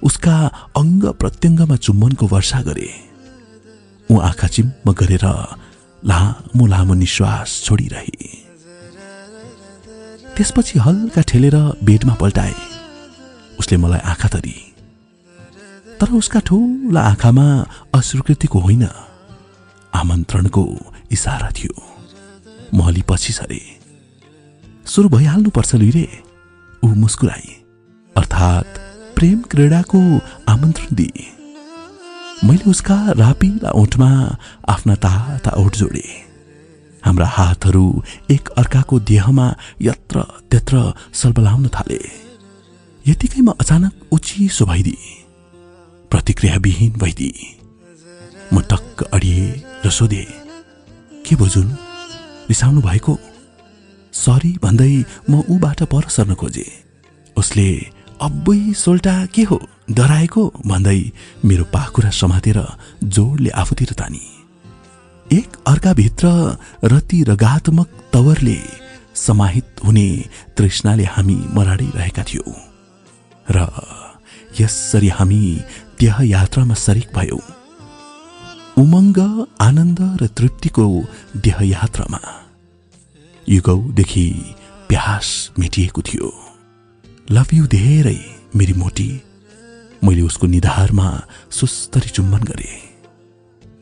[0.03, 0.37] उसका
[0.77, 2.91] अङ्ग प्रत्यङ्गमा चुम्बनको वर्षा गरे।
[4.11, 5.27] ऊ आँखा चिम्म गरेर
[6.05, 8.47] लामो लामो निश्वास छोडिरहे।
[10.37, 12.55] त्यसपछि हल्का ठेलेर बेडमा पल्टाए।
[13.59, 14.57] उसले मलाई आँखा तरी।
[15.99, 17.47] तर उसका ठुला आँखामा
[17.95, 18.89] अस्वीकृतिको होइन
[19.95, 20.65] आमन्त्रणको
[21.11, 21.96] इसारा थियो।
[22.75, 23.61] म अलि पछि सरे।
[24.87, 26.07] सुरु भइहाल्नुपर्छ लुइरे
[26.83, 27.49] ऊ मुस्कुराई
[28.17, 28.79] अर्थात्
[29.17, 30.01] प्रेम क्रीडाको
[30.49, 31.25] आमन्त्रण दिए।
[32.45, 34.11] मैले उसका रापिला ओठमा
[34.69, 36.07] आफ्ना ताता ओठ जोडे।
[37.03, 37.87] हाम्रा हातहरू
[38.31, 39.47] एक अर्काको देहमा
[39.83, 42.01] यत्र त्यत्र सल्बलाउन थाले।
[43.05, 45.13] यतिकैमा अचानक उचिसो भइदिए
[46.11, 47.47] प्रतिक्रियाविहीन भइदिए।
[48.53, 49.47] म टक्क अडिए
[49.85, 50.25] र सोधे
[51.27, 51.71] के बुझुन्
[52.49, 53.19] रिसाउनु भएको?
[54.13, 56.67] सरी भन्दै म ऊबाट पर सर्न खोजे।
[57.37, 57.87] उसले
[58.21, 59.61] अब्बै सोल्टा के हो?
[59.91, 60.53] डराएको?
[60.67, 61.11] भन्दै
[61.45, 62.59] मेरो पाखुरा समातेर
[63.05, 64.25] जोडले आफूतिर तानी।
[65.33, 66.27] एक अर्काभित्र
[66.85, 68.59] रति रगात्मक तवरले
[69.15, 70.25] समाहित हुने
[70.57, 72.55] तृष्णाले हामी मराडिरहेका थियौँ।
[73.51, 73.67] र
[74.61, 75.61] यसरी हामी
[75.99, 77.56] त्यहाँ यात्रामा सरिक भयौँ।
[78.77, 79.19] उमङ्ग
[79.61, 80.85] आनन्द र तृप्तिको
[81.37, 82.21] देह यात्रामा
[83.49, 84.27] युगौदेखि
[84.89, 86.29] प्यास मेटिएको थियो।
[87.31, 88.21] लभ यु धेरै
[88.57, 89.09] मेरी मोटी।
[90.05, 91.09] मैले उसको निधारमा
[91.51, 92.71] सुस्तरी चुम्बन गरे।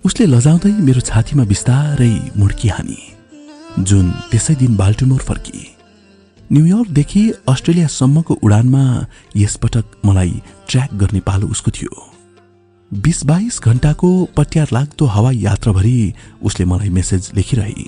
[0.05, 3.01] उसले लजाउँदै मेरो छातीमा बिस्तारै मुड्की हानी।
[3.79, 5.63] जुन त्यसै दिन बाल्टिमोर फर्की।
[6.53, 8.85] न्युयोर्कदेखि अस्ट्रेलियासम्मको उडानमा
[9.37, 12.14] यसपटक मलाई ट्र्याक गर्ने पालो उसको थियो।
[12.95, 17.87] बिस बाइस घन्टाको पट्यार लाग्दो हवाई यात्राभरि उसले मलाई मेसेज लेखिरहे।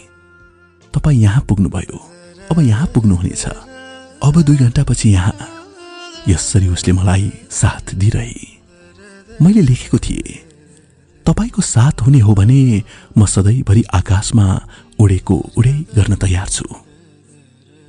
[0.94, 1.98] तपाईँ यहाँ पुग्नुभयो।
[2.50, 3.44] अब यहाँ पुग्नुहुनेछ।
[4.22, 5.34] अब दुई घन्टापछि यहाँ।
[6.28, 8.34] यसरी उसले मलाई साथ दिइरहे
[9.42, 10.34] मैले लेखेको थिएँ
[11.26, 12.82] तपाईँको साथ हुने हो भने
[13.18, 14.46] म सधैँभरि आकाशमा
[14.98, 16.66] उडेको उडे गर्न तयार छु।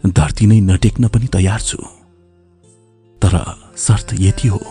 [0.04, 1.78] धरती नै नटेक्न पनि तयार छु।
[3.22, 3.34] तर
[3.78, 4.62] शर्त यति हो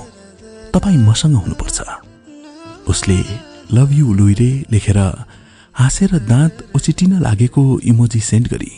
[0.75, 2.06] तपाईँ मसँग हुनुपर्छ।
[2.89, 3.19] उसले
[3.73, 4.99] लभ यु लुइरे लेखेर
[5.75, 8.73] हाँसेर दाँत उचिटिन लागेको इमोजी सेन्ड गरी।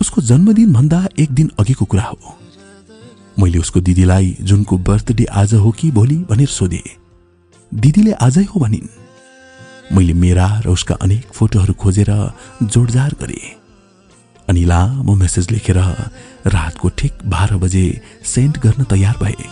[0.00, 2.38] उसको जन्मदिनभन्दा एक दिन अघिको कुरा हो।
[3.38, 6.82] मैले उसको दिदीलाई जुनको बर्थडे आज हो कि भोलि भनेर सोधे।
[7.74, 8.88] दिदीले आजै हो भनिन्।
[9.96, 12.10] मैले मेरा र उसका अनेक फोटोहरू खोजेर
[12.62, 13.40] जोडजार गरे।
[14.48, 15.78] अनि लामो मेसेज लेखेर
[16.46, 19.44] रातको ठिक बाह्र बजे सेन्ड गर्न तयार भए।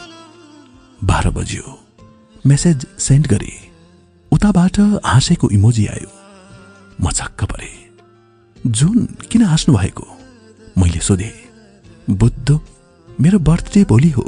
[1.05, 1.82] बाह्र बज्यो।
[2.47, 3.53] मेसेज सेन्ड गरे।
[4.33, 6.11] उताबाट हाँसेको इमोजी आयो।
[7.01, 7.71] म छक्क परे।
[8.67, 10.07] जुन किन हाँस्नु भएको?
[10.79, 11.33] मैले सोधे।
[12.11, 12.61] बुद्ध
[13.21, 14.27] मेरो बर्थडे भोलि हो।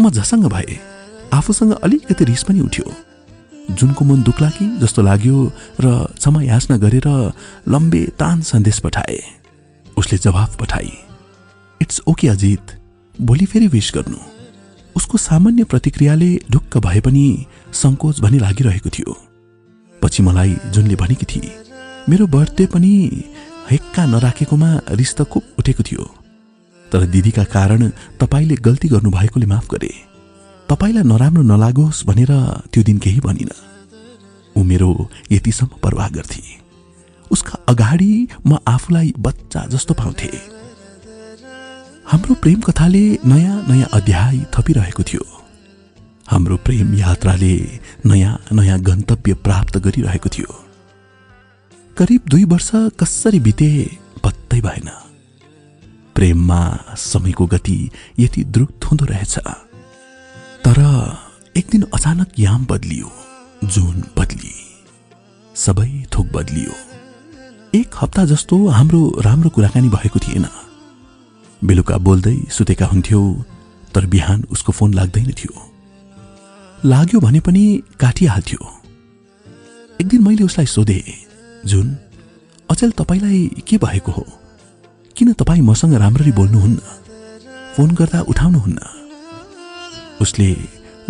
[0.00, 0.78] म झसङ्ग भए
[1.32, 2.92] आफूसँग अलिकति रिस पनि उठ्यो।
[3.70, 5.86] जुनको मन दुख्ला कि जस्तो लाग्यो र
[6.16, 7.08] क्षमा याचना गरेर
[7.68, 9.20] लम्बे तान सन्देश पठाए।
[9.96, 10.92] उसले जवाफ पठाए
[11.80, 12.76] इट्स ओके अजित
[13.20, 14.37] भोलि फेरि विस गर्नु।
[14.98, 17.24] उसको सामान्य प्रतिक्रियाले ढुक्क भए पनि
[17.72, 19.12] सङ्कोच भनी लागिरहेको थियो।
[20.02, 21.50] पछि मलाई जुनले भनेकी थिए
[22.08, 22.92] मेरो बर्थडे पनि
[23.70, 26.04] हेक्का नराखेकोमा रिस त खुब उठेको थियो।
[26.92, 27.88] तर दिदीका कारण
[28.20, 29.92] तपाईँले गल्ती गर्नुभएकोले माफ गरे।
[30.68, 32.32] तपाईँलाई नराम्रो नलागोस् भनेर
[32.72, 33.50] त्यो दिन केही भनिन।
[34.56, 34.90] ऊ मेरो
[35.32, 36.42] यतिसम्म परवाह गर्थे।
[37.30, 38.12] उसका अगाडि
[38.46, 40.57] म आफूलाई बच्चा जस्तो पाउँथे।
[42.08, 45.24] हाम्रो प्रेम कथाले नयाँ नयाँ अध्याय थपिरहेको थियो।
[46.26, 47.56] हाम्रो प्रेम यात्राले
[48.06, 50.54] नयाँ नयाँ गन्तव्य प्राप्त गरिरहेको थियो।
[51.96, 53.68] करिब दुई वर्ष कसरी बिते
[54.24, 54.88] पत्तै भएन।
[56.16, 56.60] प्रेममा
[56.96, 57.78] समयको गति
[58.18, 59.38] यति द्रुत हुँदो रहेछ।
[60.64, 60.80] तर
[61.56, 63.10] एक दिन अचानक याम बदलियो
[63.64, 64.54] जुन बदली
[65.56, 66.72] सबै थोक बदलियो।
[67.74, 70.48] एक हप्ता जस्तो हाम्रो राम्रो कुराकानी भएको थिएन।
[71.64, 73.44] बेलुका बोल्दै सुतेका हुन्थ्यौ
[73.94, 75.72] तर बिहान उसको फोन लाग्दैन थियो।
[76.84, 78.80] लाग्यो भने पनि काटिहाल्थ्यो।
[80.00, 81.14] एक दिन मैले उसलाई सोधे
[81.66, 81.96] जुन
[82.70, 84.26] अचेल तपाईँलाई के भएको हो?
[85.16, 86.76] किन तपाईँ मसँग राम्ररी बोल्नुहुन्न?
[87.76, 88.78] फोन गर्दा उठाउनुहुन्न?
[90.20, 90.56] उसले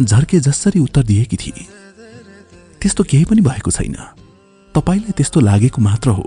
[0.01, 1.67] झर्के जसरी उत्तर दिएकी थिए
[2.81, 3.97] त्यस्तो केही पनि भएको छैन।
[4.75, 6.27] तपाईँलाई त्यस्तो लागेको मात्र हो।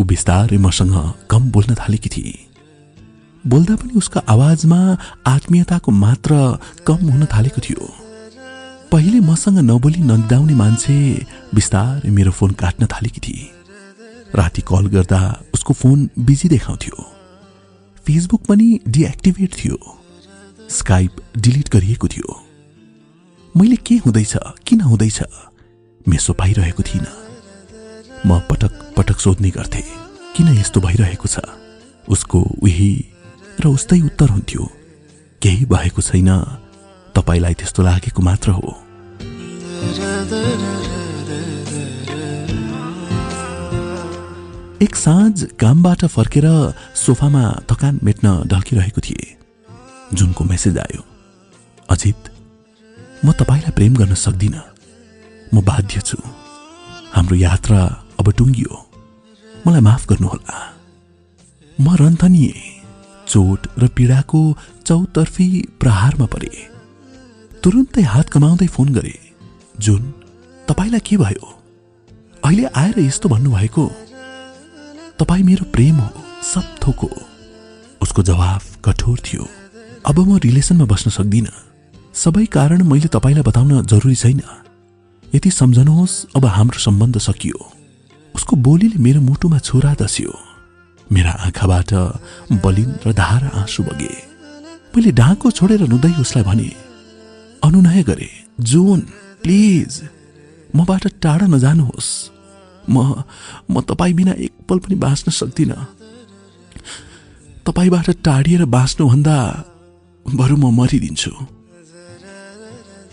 [0.00, 2.49] ऊ बिस्तारै मसँग कम बोल्न थालेकी थिए।
[3.46, 7.88] बोल्दा पनि उसको आवाजमा आत्मीयताको मात्र कम हुन थालेको थियो।
[8.92, 13.50] पहिले मसँग नबोली नदाउने मान्छे बिस्तारै मेरो फोन काट्न थालेकी थिए।
[14.34, 15.20] राति कल गर्दा
[15.54, 16.96] उसको फोन बिजी देखाउँथ्यो।
[18.06, 19.78] फेसबुक पनि डिएक्टिभेट थियो।
[20.70, 22.40] स्काइप डिलिट गरिएको थियो।
[23.56, 25.22] मैले के हुँदैछ किन हुँदैछ
[26.08, 27.16] मेसो पाइरहेको थिइनँ।
[28.26, 29.82] म पटक पटक सोध्ने गर्थे
[30.36, 31.38] किन यस्तो भइरहेको छ?
[32.08, 33.09] उसको उही
[33.60, 34.72] र उस्तै उत्तर हुन्थ्यो।
[35.42, 36.30] केही भएको छैन।
[37.14, 38.82] तपाईँलाई त्यस्तो लागेको मात्र हो।
[44.82, 49.36] एक साँझ कामबाट फर्केर सोफामा थकान मेट्न ढल्किरहेको थिए।
[50.14, 51.04] जुनको मेसेज आयो।
[51.90, 52.20] अजित
[53.24, 54.62] म तपाईँलाई प्रेम गर्न सक्दिनँ।
[55.54, 56.18] म बाध्य छु।
[57.12, 58.88] हाम्रो यात्रा अब टुङ्गियो।
[59.66, 60.72] मलाई माफ गर्नुहोला।
[61.80, 62.79] म रन्थनिए
[63.30, 64.42] चोट र पीडाको
[64.86, 65.48] चौतर्फी
[65.80, 66.50] प्रहारमा परे।
[67.62, 69.14] तुरुन्तै हात कमाउँदै फोन गरे
[69.80, 70.02] जुन
[70.68, 71.46] तपाईँलाई के भयो?
[72.44, 73.84] अहिले आएर यस्तो भन्नुभएको?
[75.18, 76.10] तपाईँ मेरो प्रेम हो
[76.42, 77.10] सब थोक हो।
[78.02, 79.44] उसको जवाफ कठोर थियो।
[80.06, 81.52] अब म रिलेसनमा बस्न सक्दिनँ।
[82.14, 84.40] सबै कारण मैले तपाईँलाई बताउन जरुरी छैन।
[85.34, 87.58] यति सम्झनुहोस् अब हाम्रो सम्बन्ध सकियो।
[88.34, 90.32] उसको बोलीले मेरो मुटुमा छोरा दस्यो।
[91.10, 91.90] मेरा आँखाबाट
[92.62, 94.14] बलिन र धारा आँसु बगे।
[94.94, 96.68] मैले ढाको छोडेर नुदै उसलाई भने
[97.62, 98.30] अनुनय गरे
[98.62, 99.00] जुन
[99.42, 99.90] प्लिज
[100.76, 102.10] मबाट टाढा नजानुहोस्।
[102.88, 102.96] म
[103.70, 105.78] म तपाईँ बिना एक पल पनि बाँच्न सक्दिनँ।
[107.66, 109.36] तपाईँबाट टाढिएर बाँच्नुभन्दा
[110.26, 111.32] बरु म मरिदिन्छु।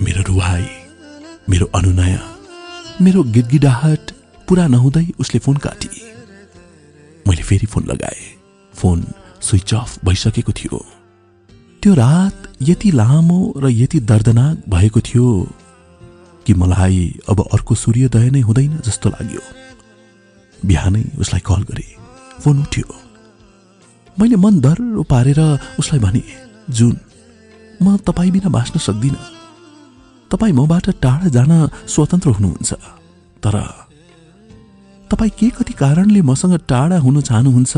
[0.01, 0.65] मेरो रुवाई
[1.49, 2.15] मेरो अनुनय
[3.01, 4.03] मेरो गिडगिडाहट
[4.47, 5.89] पुरा नहुँदै उसले फोन काटी।
[7.27, 8.19] मैले फेरि फोन लगाए।
[8.73, 9.05] फोन
[9.41, 10.85] स्विच अफ भइसकेको थियो।
[11.83, 15.47] त्यो रात यति लामो र यति दर्दनाक भएको थियो
[16.45, 19.41] कि मलाई अब अर्को सूर्योदय नै हुँदैन जस्तो लाग्यो।
[20.65, 21.87] बिहानै उसलाई कल गरे।
[22.41, 22.95] फोन उठ्यो।
[24.19, 25.39] मैले मन दर्रो पारेर
[25.79, 26.23] उसलाई भने
[26.69, 26.97] जुन
[27.81, 29.25] म तपाईँ बिना बाँच्न सक्दिनँ।
[30.31, 31.51] तपाईँ मबाट टाढा जान
[31.87, 32.73] स्वतन्त्र हुनुहुन्छ।
[33.43, 33.86] तर
[35.11, 37.73] तपाईँ के कति कारणले मसँग टाढा हुन चाहनुहुन्छ?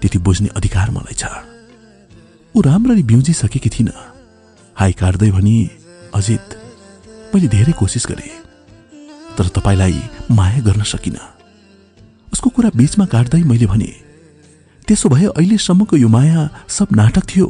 [0.00, 1.24] त्यति बुझ्ने अधिकार मलाई छ।
[2.54, 3.98] ऊ राम्ररी बिउजिसकेकी थिइनँ।
[4.76, 5.56] हाई काट्दै भनी
[6.14, 6.46] अजित
[7.34, 8.34] मैले धेरै कोसिस गरेँ
[9.38, 9.98] तर तपाईँलाई
[10.30, 11.22] माया गर्न सकिनँ।
[12.32, 13.92] उसको कुरा बीचमा काट्दै मैले भने
[14.88, 17.46] त्यसो भए अहिलेसम्मको यो माया सब नाटक थियो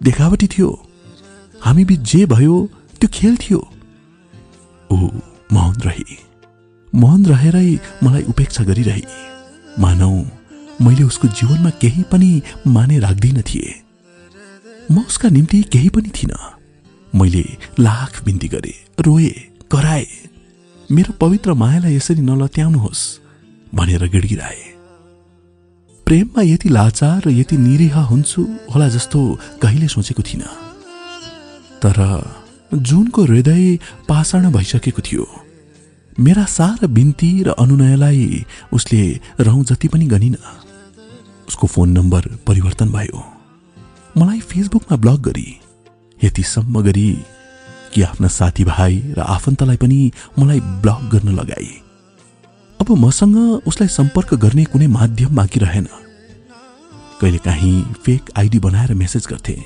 [0.00, 0.70] देखावटी थियो।
[1.62, 2.54] हामी बिच जे भयो
[3.00, 3.60] त्यो खेल थियो।
[4.90, 4.96] ऊ
[5.52, 6.18] मौन रही।
[6.94, 9.02] मौन रहेरै मलाई उपेक्षा गरिरहे।
[9.78, 10.24] मानौ
[10.82, 13.82] मैले उसको जीवनमा केही पनि माने राख्दिन थिए।
[14.92, 16.38] म उसका निम्ति केही पनि थिइनँ।
[17.14, 17.44] मैले
[17.80, 19.28] लाख बिन्ती गरे रोए
[19.70, 20.06] कराए।
[20.90, 23.18] मेरो पवित्र मायालाई यसरी नलत्याउनुहोस्
[23.74, 24.64] भनेर गिडगिराए।
[26.06, 28.42] प्रेममा यति लाचार र यति निरीह हुन्छु
[28.74, 30.54] होला जस्तो कहिले सोचेको थिइनँ।
[31.84, 31.98] तर
[32.74, 35.47] जुनको हृदय पाषाण भइसकेको थियो।
[36.20, 40.36] मेरा सारा बिन्ती र अनुनयलाई उसले रौँ जति पनि गनिन
[41.48, 43.24] उसको फोन नम्बर परिवर्तन भयो।
[44.16, 45.60] मलाई फेसबुकमा ब्लक गरी
[46.24, 47.22] यतिसम्म गरी
[47.94, 51.70] कि आफ्ना साथीभाइ र आफन्तलाई पनि मलाई ब्लक गर्न लगाए।
[52.80, 55.88] अब मसँग उसलाई सम्पर्क गर्ने कुनै माध्यम बाँकी रहेन।
[57.20, 59.62] कहिलेकाहीँ फेक आइडी बनाएर मेसेज गर्थे।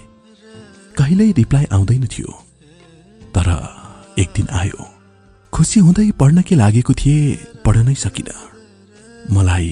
[0.99, 2.43] कहिल्यै रिप्लाई आउँदैन थियो।
[3.35, 3.49] तर
[4.19, 4.92] एक दिन आयो।
[5.53, 8.29] खुसी हुँदै पढ्न के लागेको थिए पढ्नै सकिन।
[9.31, 9.69] मलाई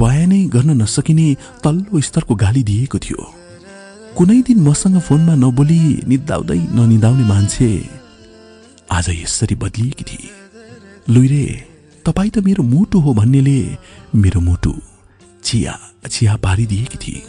[0.00, 1.26] बयानै गर्न नसकिने
[1.64, 3.20] तल्लो स्तरको गाली दिएको थियो।
[4.16, 7.68] कुनै दिन मसँग फोनमा नबोली निदाउँदै ननिदाउने मान्छे
[8.92, 10.28] आज यसरी बदलिएकी थिए।
[11.08, 11.44] लुइरे
[12.04, 13.58] तपाईँ त मेरो मुटु हो भन्नेले
[14.14, 14.72] मेरो मुटु
[15.42, 15.74] चिया
[16.12, 17.22] चिया पारिदिएकी थिए।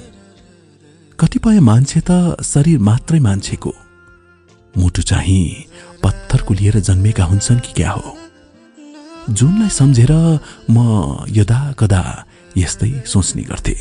[1.20, 2.12] कतिपय मान्छे त
[2.44, 3.74] शरीर मात्रै मान्छेको।
[4.76, 5.46] मुटु चाहिँ
[6.04, 8.18] पत्थरको लिएर जन्मेका हुन्छन् कि क्या हो?
[9.30, 10.12] जुनलाई सम्झेर
[10.72, 10.78] म
[11.30, 12.26] यदा कदा
[12.58, 13.76] यस्तै सोच्ने गर्थे।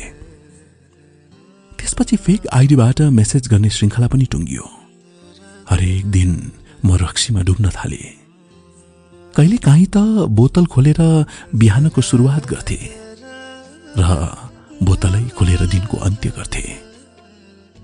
[1.77, 4.65] त्यसपछि फेक आइडीबाट मेसेज गर्ने श्रृङ्खला पनि टुङ्गियो।
[5.69, 6.51] हरेक दिन
[6.85, 8.03] म रक्सीमा डुब्न थाले।
[9.35, 9.97] कहिले काहीँ त
[10.29, 11.01] बोतल खोलेर
[11.55, 12.79] बिहानको सुरुवात गर्थे
[13.97, 14.07] र
[14.83, 16.63] बोतलै खोलेर दिनको अन्त्य गर्थे।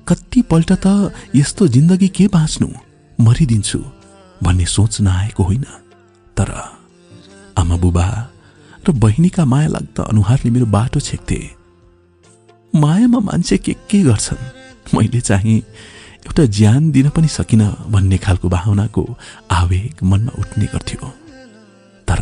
[0.07, 2.69] कतिपल्ट त यस्तो जिन्दगी के बाँच्नु?
[3.19, 3.98] मरिदिन्छु।
[4.43, 5.65] भन्ने सोच नआएको होइन।
[6.37, 6.49] तर
[7.57, 8.07] आमा बुबा
[8.87, 11.39] र बहिनीका माया लाग्दा अनुहारले मेरो बाटो छेक्थे।
[12.75, 14.43] मायामा मान्छे के के गर्छन्?
[14.95, 15.57] मैले चाहिँ
[16.25, 19.03] एउटा ज्यान दिन पनि सकिन भन्ने खालको भावनाको
[19.51, 21.09] आवेग मनमा उठ्ने गर्थ्यो।
[22.07, 22.19] तर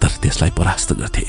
[0.00, 1.26] तर त्यसलाई परास्त गर्थे।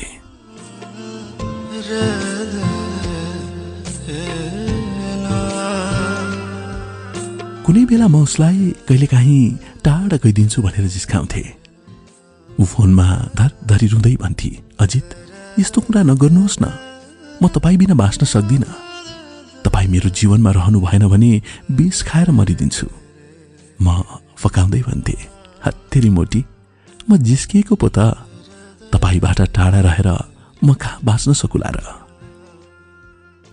[7.67, 11.43] कुनै बेला म उसलाई कहिलेकाहीँ टाढा गइदिन्छु भनेर जिस्काउँथे।
[12.49, 15.07] ऊ फोनमा धर धरी रुँदै भन्थे अजित
[15.59, 16.65] यस्तो कुरा नगर्नुहोस् न।
[17.43, 18.71] म तपाईँ बिना बाँच्न सक्दिनँ।
[19.67, 21.31] तपाईँ मेरो जीवनमा रहनु भएन भने
[21.75, 22.87] बिस खाएर मरिदिन्छु।
[23.83, 23.87] म
[24.39, 25.17] फकाउँदै भन्थे
[25.65, 26.41] हत्तेरी मोटी
[27.03, 28.15] म जिस्किएको पो त।
[28.95, 30.09] तपाईँबाट टाढा रहेर
[30.63, 31.79] म कहाँ बाँच्न सकुला र?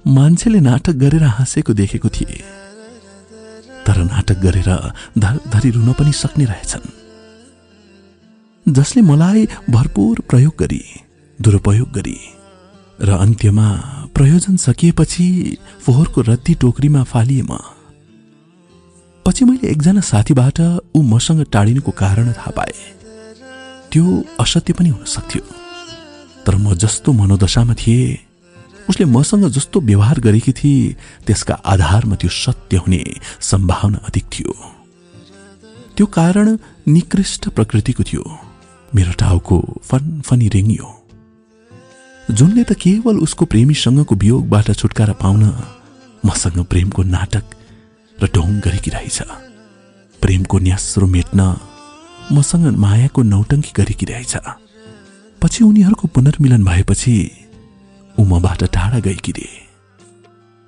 [0.07, 2.64] मान्छेले नाटक गरेर हाँसेको देखेको थिए।
[3.87, 4.71] तर नाटक गरेर
[5.53, 6.87] धरी रुन पनि सक्ने रहेछन्।
[8.67, 10.83] जसले मलाई भरपूर प्रयोग गरी
[11.39, 12.19] दुरुपयोग गरी
[13.01, 13.69] र अन्त्यमा
[14.15, 15.27] प्रयोजन सकिएपछि
[15.85, 17.53] फोहोरको रद्दी टोकरीमा फालिए म।
[19.27, 20.59] पछि मैले एकजना साथीबाट
[20.97, 22.75] ऊ मसँग टाढिनुको कारण थाहा पाए।
[23.93, 24.05] त्यो
[24.41, 25.43] असत्य पनि हुन सक्थ्यो।
[26.47, 28.03] तर म जस्तो मनोदशामा थिए
[28.89, 30.95] उसले मसँग जस्तो व्यवहार गरेकी थिए
[31.27, 33.03] त्यसका आधारमा त्यो सत्य हुने
[33.41, 34.53] सम्भावना अधिक थियो।
[35.97, 36.47] त्यो कारण
[36.89, 38.25] निकृष्ट प्रकृतिको थियो।
[38.95, 40.89] मेरो टाउको फनफनी रेङ्गियो
[42.31, 45.43] जुनले त केवल उसको प्रेमीसँगको वियोगबाट छुटकारा पाउन
[46.25, 47.45] मसँग प्रेमको नाटक
[48.19, 49.19] र ढोङ गरेकी रहेछ।
[50.23, 51.41] प्रेमको न्यास्रो मेट्न
[52.33, 54.35] मसँग मायाको नौटङ्की गरेकी रहेछ।
[55.43, 57.15] पछि उनीहरूको पुनर्मिलन भएपछि
[58.19, 59.49] ऊ मबाट टाढा गएकी रे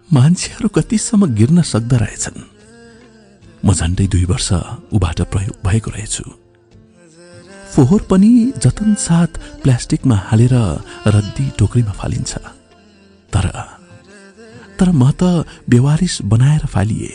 [0.08, 2.40] मान्छेहरू कतिसम्म गिर्न सक्दा रहेछन्।
[3.64, 4.48] म झन्डै दुई वर्ष
[4.94, 6.24] ऊबाट प्रयोग भएको रहेछु।
[7.74, 8.30] फोहोर पनि
[8.62, 10.54] जतन साथ प्लास्टिकमा हालेर
[11.06, 12.32] रद्दी टोकरीमा फालिन्छ।
[13.32, 13.46] तर
[14.78, 17.12] तर म त बेवारिस बनाएर फालिए।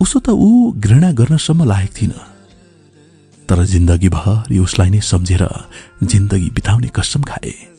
[0.00, 2.12] उसो त ऊ घृणा गर्नसम्म लायक थिइन।
[3.48, 5.42] तर जिन्दगीभरि उसलाई नै सम्झेर
[6.02, 7.75] जिन्दगी बिताउने कसम खाए।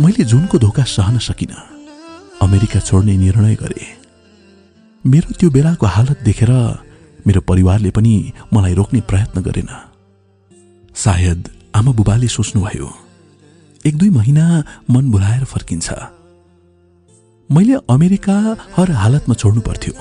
[0.00, 1.56] मैले जुनको धोका सहन सकिनँ।
[2.42, 3.86] अमेरिका छोड्ने निर्णय गरे।
[5.04, 6.50] मेरो त्यो बेलाको हालत देखेर
[7.26, 9.68] मेरो परिवारले पनि मलाई रोक्ने प्रयत्न गरेन।
[10.94, 12.92] सायद आमा बुबाले सोच्नुभयो
[13.86, 15.88] एक दुई महिना मन बुलाएर फर्किन्छ।
[17.50, 18.36] मैले अमेरिका
[18.76, 19.94] हर हालतमा छोड्नु पर्थ्यो।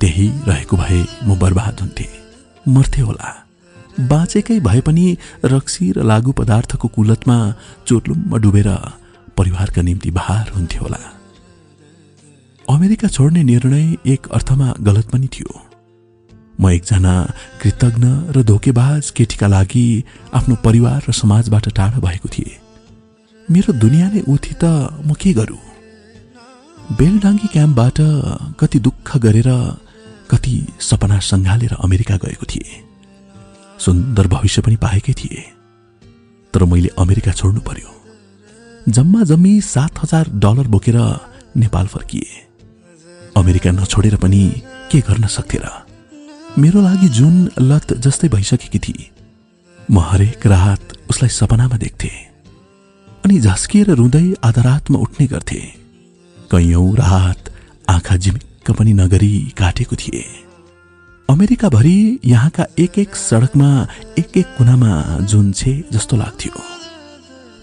[0.00, 2.08] त्यही रहेको भए म बर्बाद हुन्थे।
[2.68, 3.41] मर्थे होला।
[4.00, 7.36] बाँचेकै भए पनि रक्सी र लागु पदार्थको कुलतमा
[7.86, 8.68] चोर्लुममा डुबेर
[9.36, 11.00] परिवारका निम्ति भार हुन्थ्यो होला।
[12.68, 15.50] अमेरिका छोड्ने निर्णय एक अर्थमा गलत पनि थियो।
[16.60, 17.14] म एकजना
[17.62, 19.86] कृतज्ञ र धोकेबाज केटीका लागि
[20.34, 22.60] आफ्नो परिवार र समाजबाट टाढा भएको थिएँ।
[23.50, 24.64] मेरो दुनियाँ नै उथि त
[25.04, 25.58] म के गरू?
[26.98, 27.98] बेलडाङ्गी क्याम्पबाट
[28.60, 29.50] कति दुःख गरेर
[30.30, 32.91] कति सपना सङ्घालेर अमेरिका गएको थिएँ।
[33.82, 35.42] सुन्दर भविष्य पनि पाएकै थिएँ।
[36.54, 37.90] तर मैले अमेरिका छोड्नु पर्यो।
[38.88, 40.98] जम्मा जम्मी सात हजार डलर बोकेर
[41.56, 42.28] नेपाल फर्किए।
[43.36, 44.42] अमेरिका नछोडेर पनि
[44.90, 45.70] के गर्न सक्थे र
[46.58, 49.10] मेरो लागि जुन लत जस्तै भइसकेकी थिए
[49.78, 52.10] म हरेक रात उसलाई सपनामा देख्थे।
[53.24, 55.60] अनि झस्किएर रुँदै आधा रातमा उठ्ने गर्थे।
[56.50, 57.50] कैयौँ रात
[57.88, 60.24] आँखा झिमिक्क पनि नगरी काटेको थिए।
[61.30, 66.52] अमेरिकाभरि यहाँका एक एक सडकमा एक एक कुनामा जुन छे जस्तो लाग्थ्यो।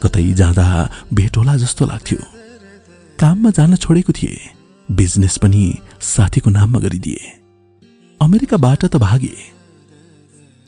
[0.04, 2.18] कतै जाँदा भेट होला जस्तो लाग्थ्यो।
[3.20, 4.40] काममा जान छोडेको थिए।
[4.92, 7.40] बिजनेस पनि साथीको नाममा गरिदिए।
[8.22, 9.36] अमेरिकाबाट त भागे।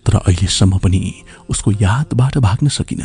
[0.05, 1.13] तर अहिलेसम्म पनि
[1.49, 3.03] उसको यादबाट भाग्न सकिन।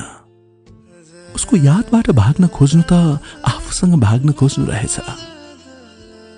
[1.34, 2.92] उसको यादबाट भाग्न खोज्नु त
[3.46, 5.00] आफूसँग भाग्न खोज्नु रहेछ।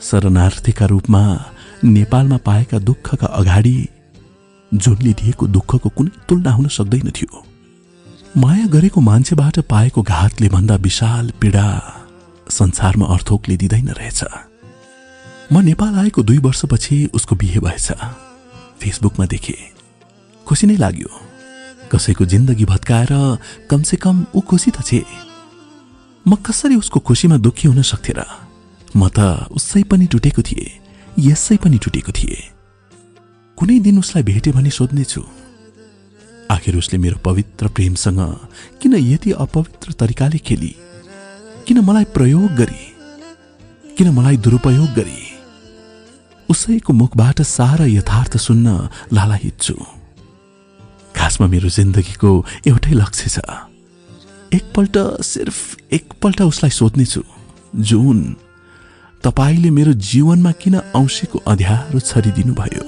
[0.02, 1.22] शरणार्थीका रूपमा
[1.84, 3.88] नेपालमा पाएका दुःखका अगाडि
[4.74, 7.44] जुनले दिएको दुःखको कुनै तुलना हुन सक्दैन थियो।
[8.36, 11.66] माया गरेको मान्छेबाट पाएको घातले भन्दा विशाल पीडा
[12.50, 14.24] संसारमा अर्थोकले दिँदैन रहेछ।
[15.52, 17.92] म नेपाल आएको दुई वर्षपछि उसको बिहे भएछ।
[18.80, 19.56] फेसबुकमा देखे।
[20.46, 21.10] खुसी नै लाग्यो।
[21.92, 23.12] कसैको जिन्दगी भत्काएर
[23.70, 25.04] कमसे कम ऊ खुसी त छे
[26.26, 28.26] म कसरी उसको खुसीमा दुःखी हुन सक्थे र
[28.96, 30.77] म त उसै पनि टुटेको थिएँ।
[31.18, 32.42] यसै पनि टुटेको थिएँ।
[33.56, 35.22] कुनै दिन उसलाई भेटे भनी सोध्नेछु।
[36.50, 38.20] आखिर उसले मेरो पवित्र प्रेमसँग
[38.82, 40.76] किन यति अपवित्र तरिकाले खेली?
[41.66, 42.84] किन मलाई प्रयोग गरी?
[43.98, 45.20] किन मलाई दुरुपयोग गरी?
[46.48, 49.74] उसैको मुखबाट सारा यथार्थ सुन्न लालाहित छु।
[51.16, 53.38] खासमा मेरो जिन्दगीको एउटै लक्ष्य छ।
[54.54, 57.22] एकपल्ट सिर्फ एकपल्ट उसलाई सोध्नेछु
[57.76, 58.36] जुन
[59.24, 62.82] तपाईँले मेरो जीवनमा किन औँसीको अध्यारो छरिदिनु भयो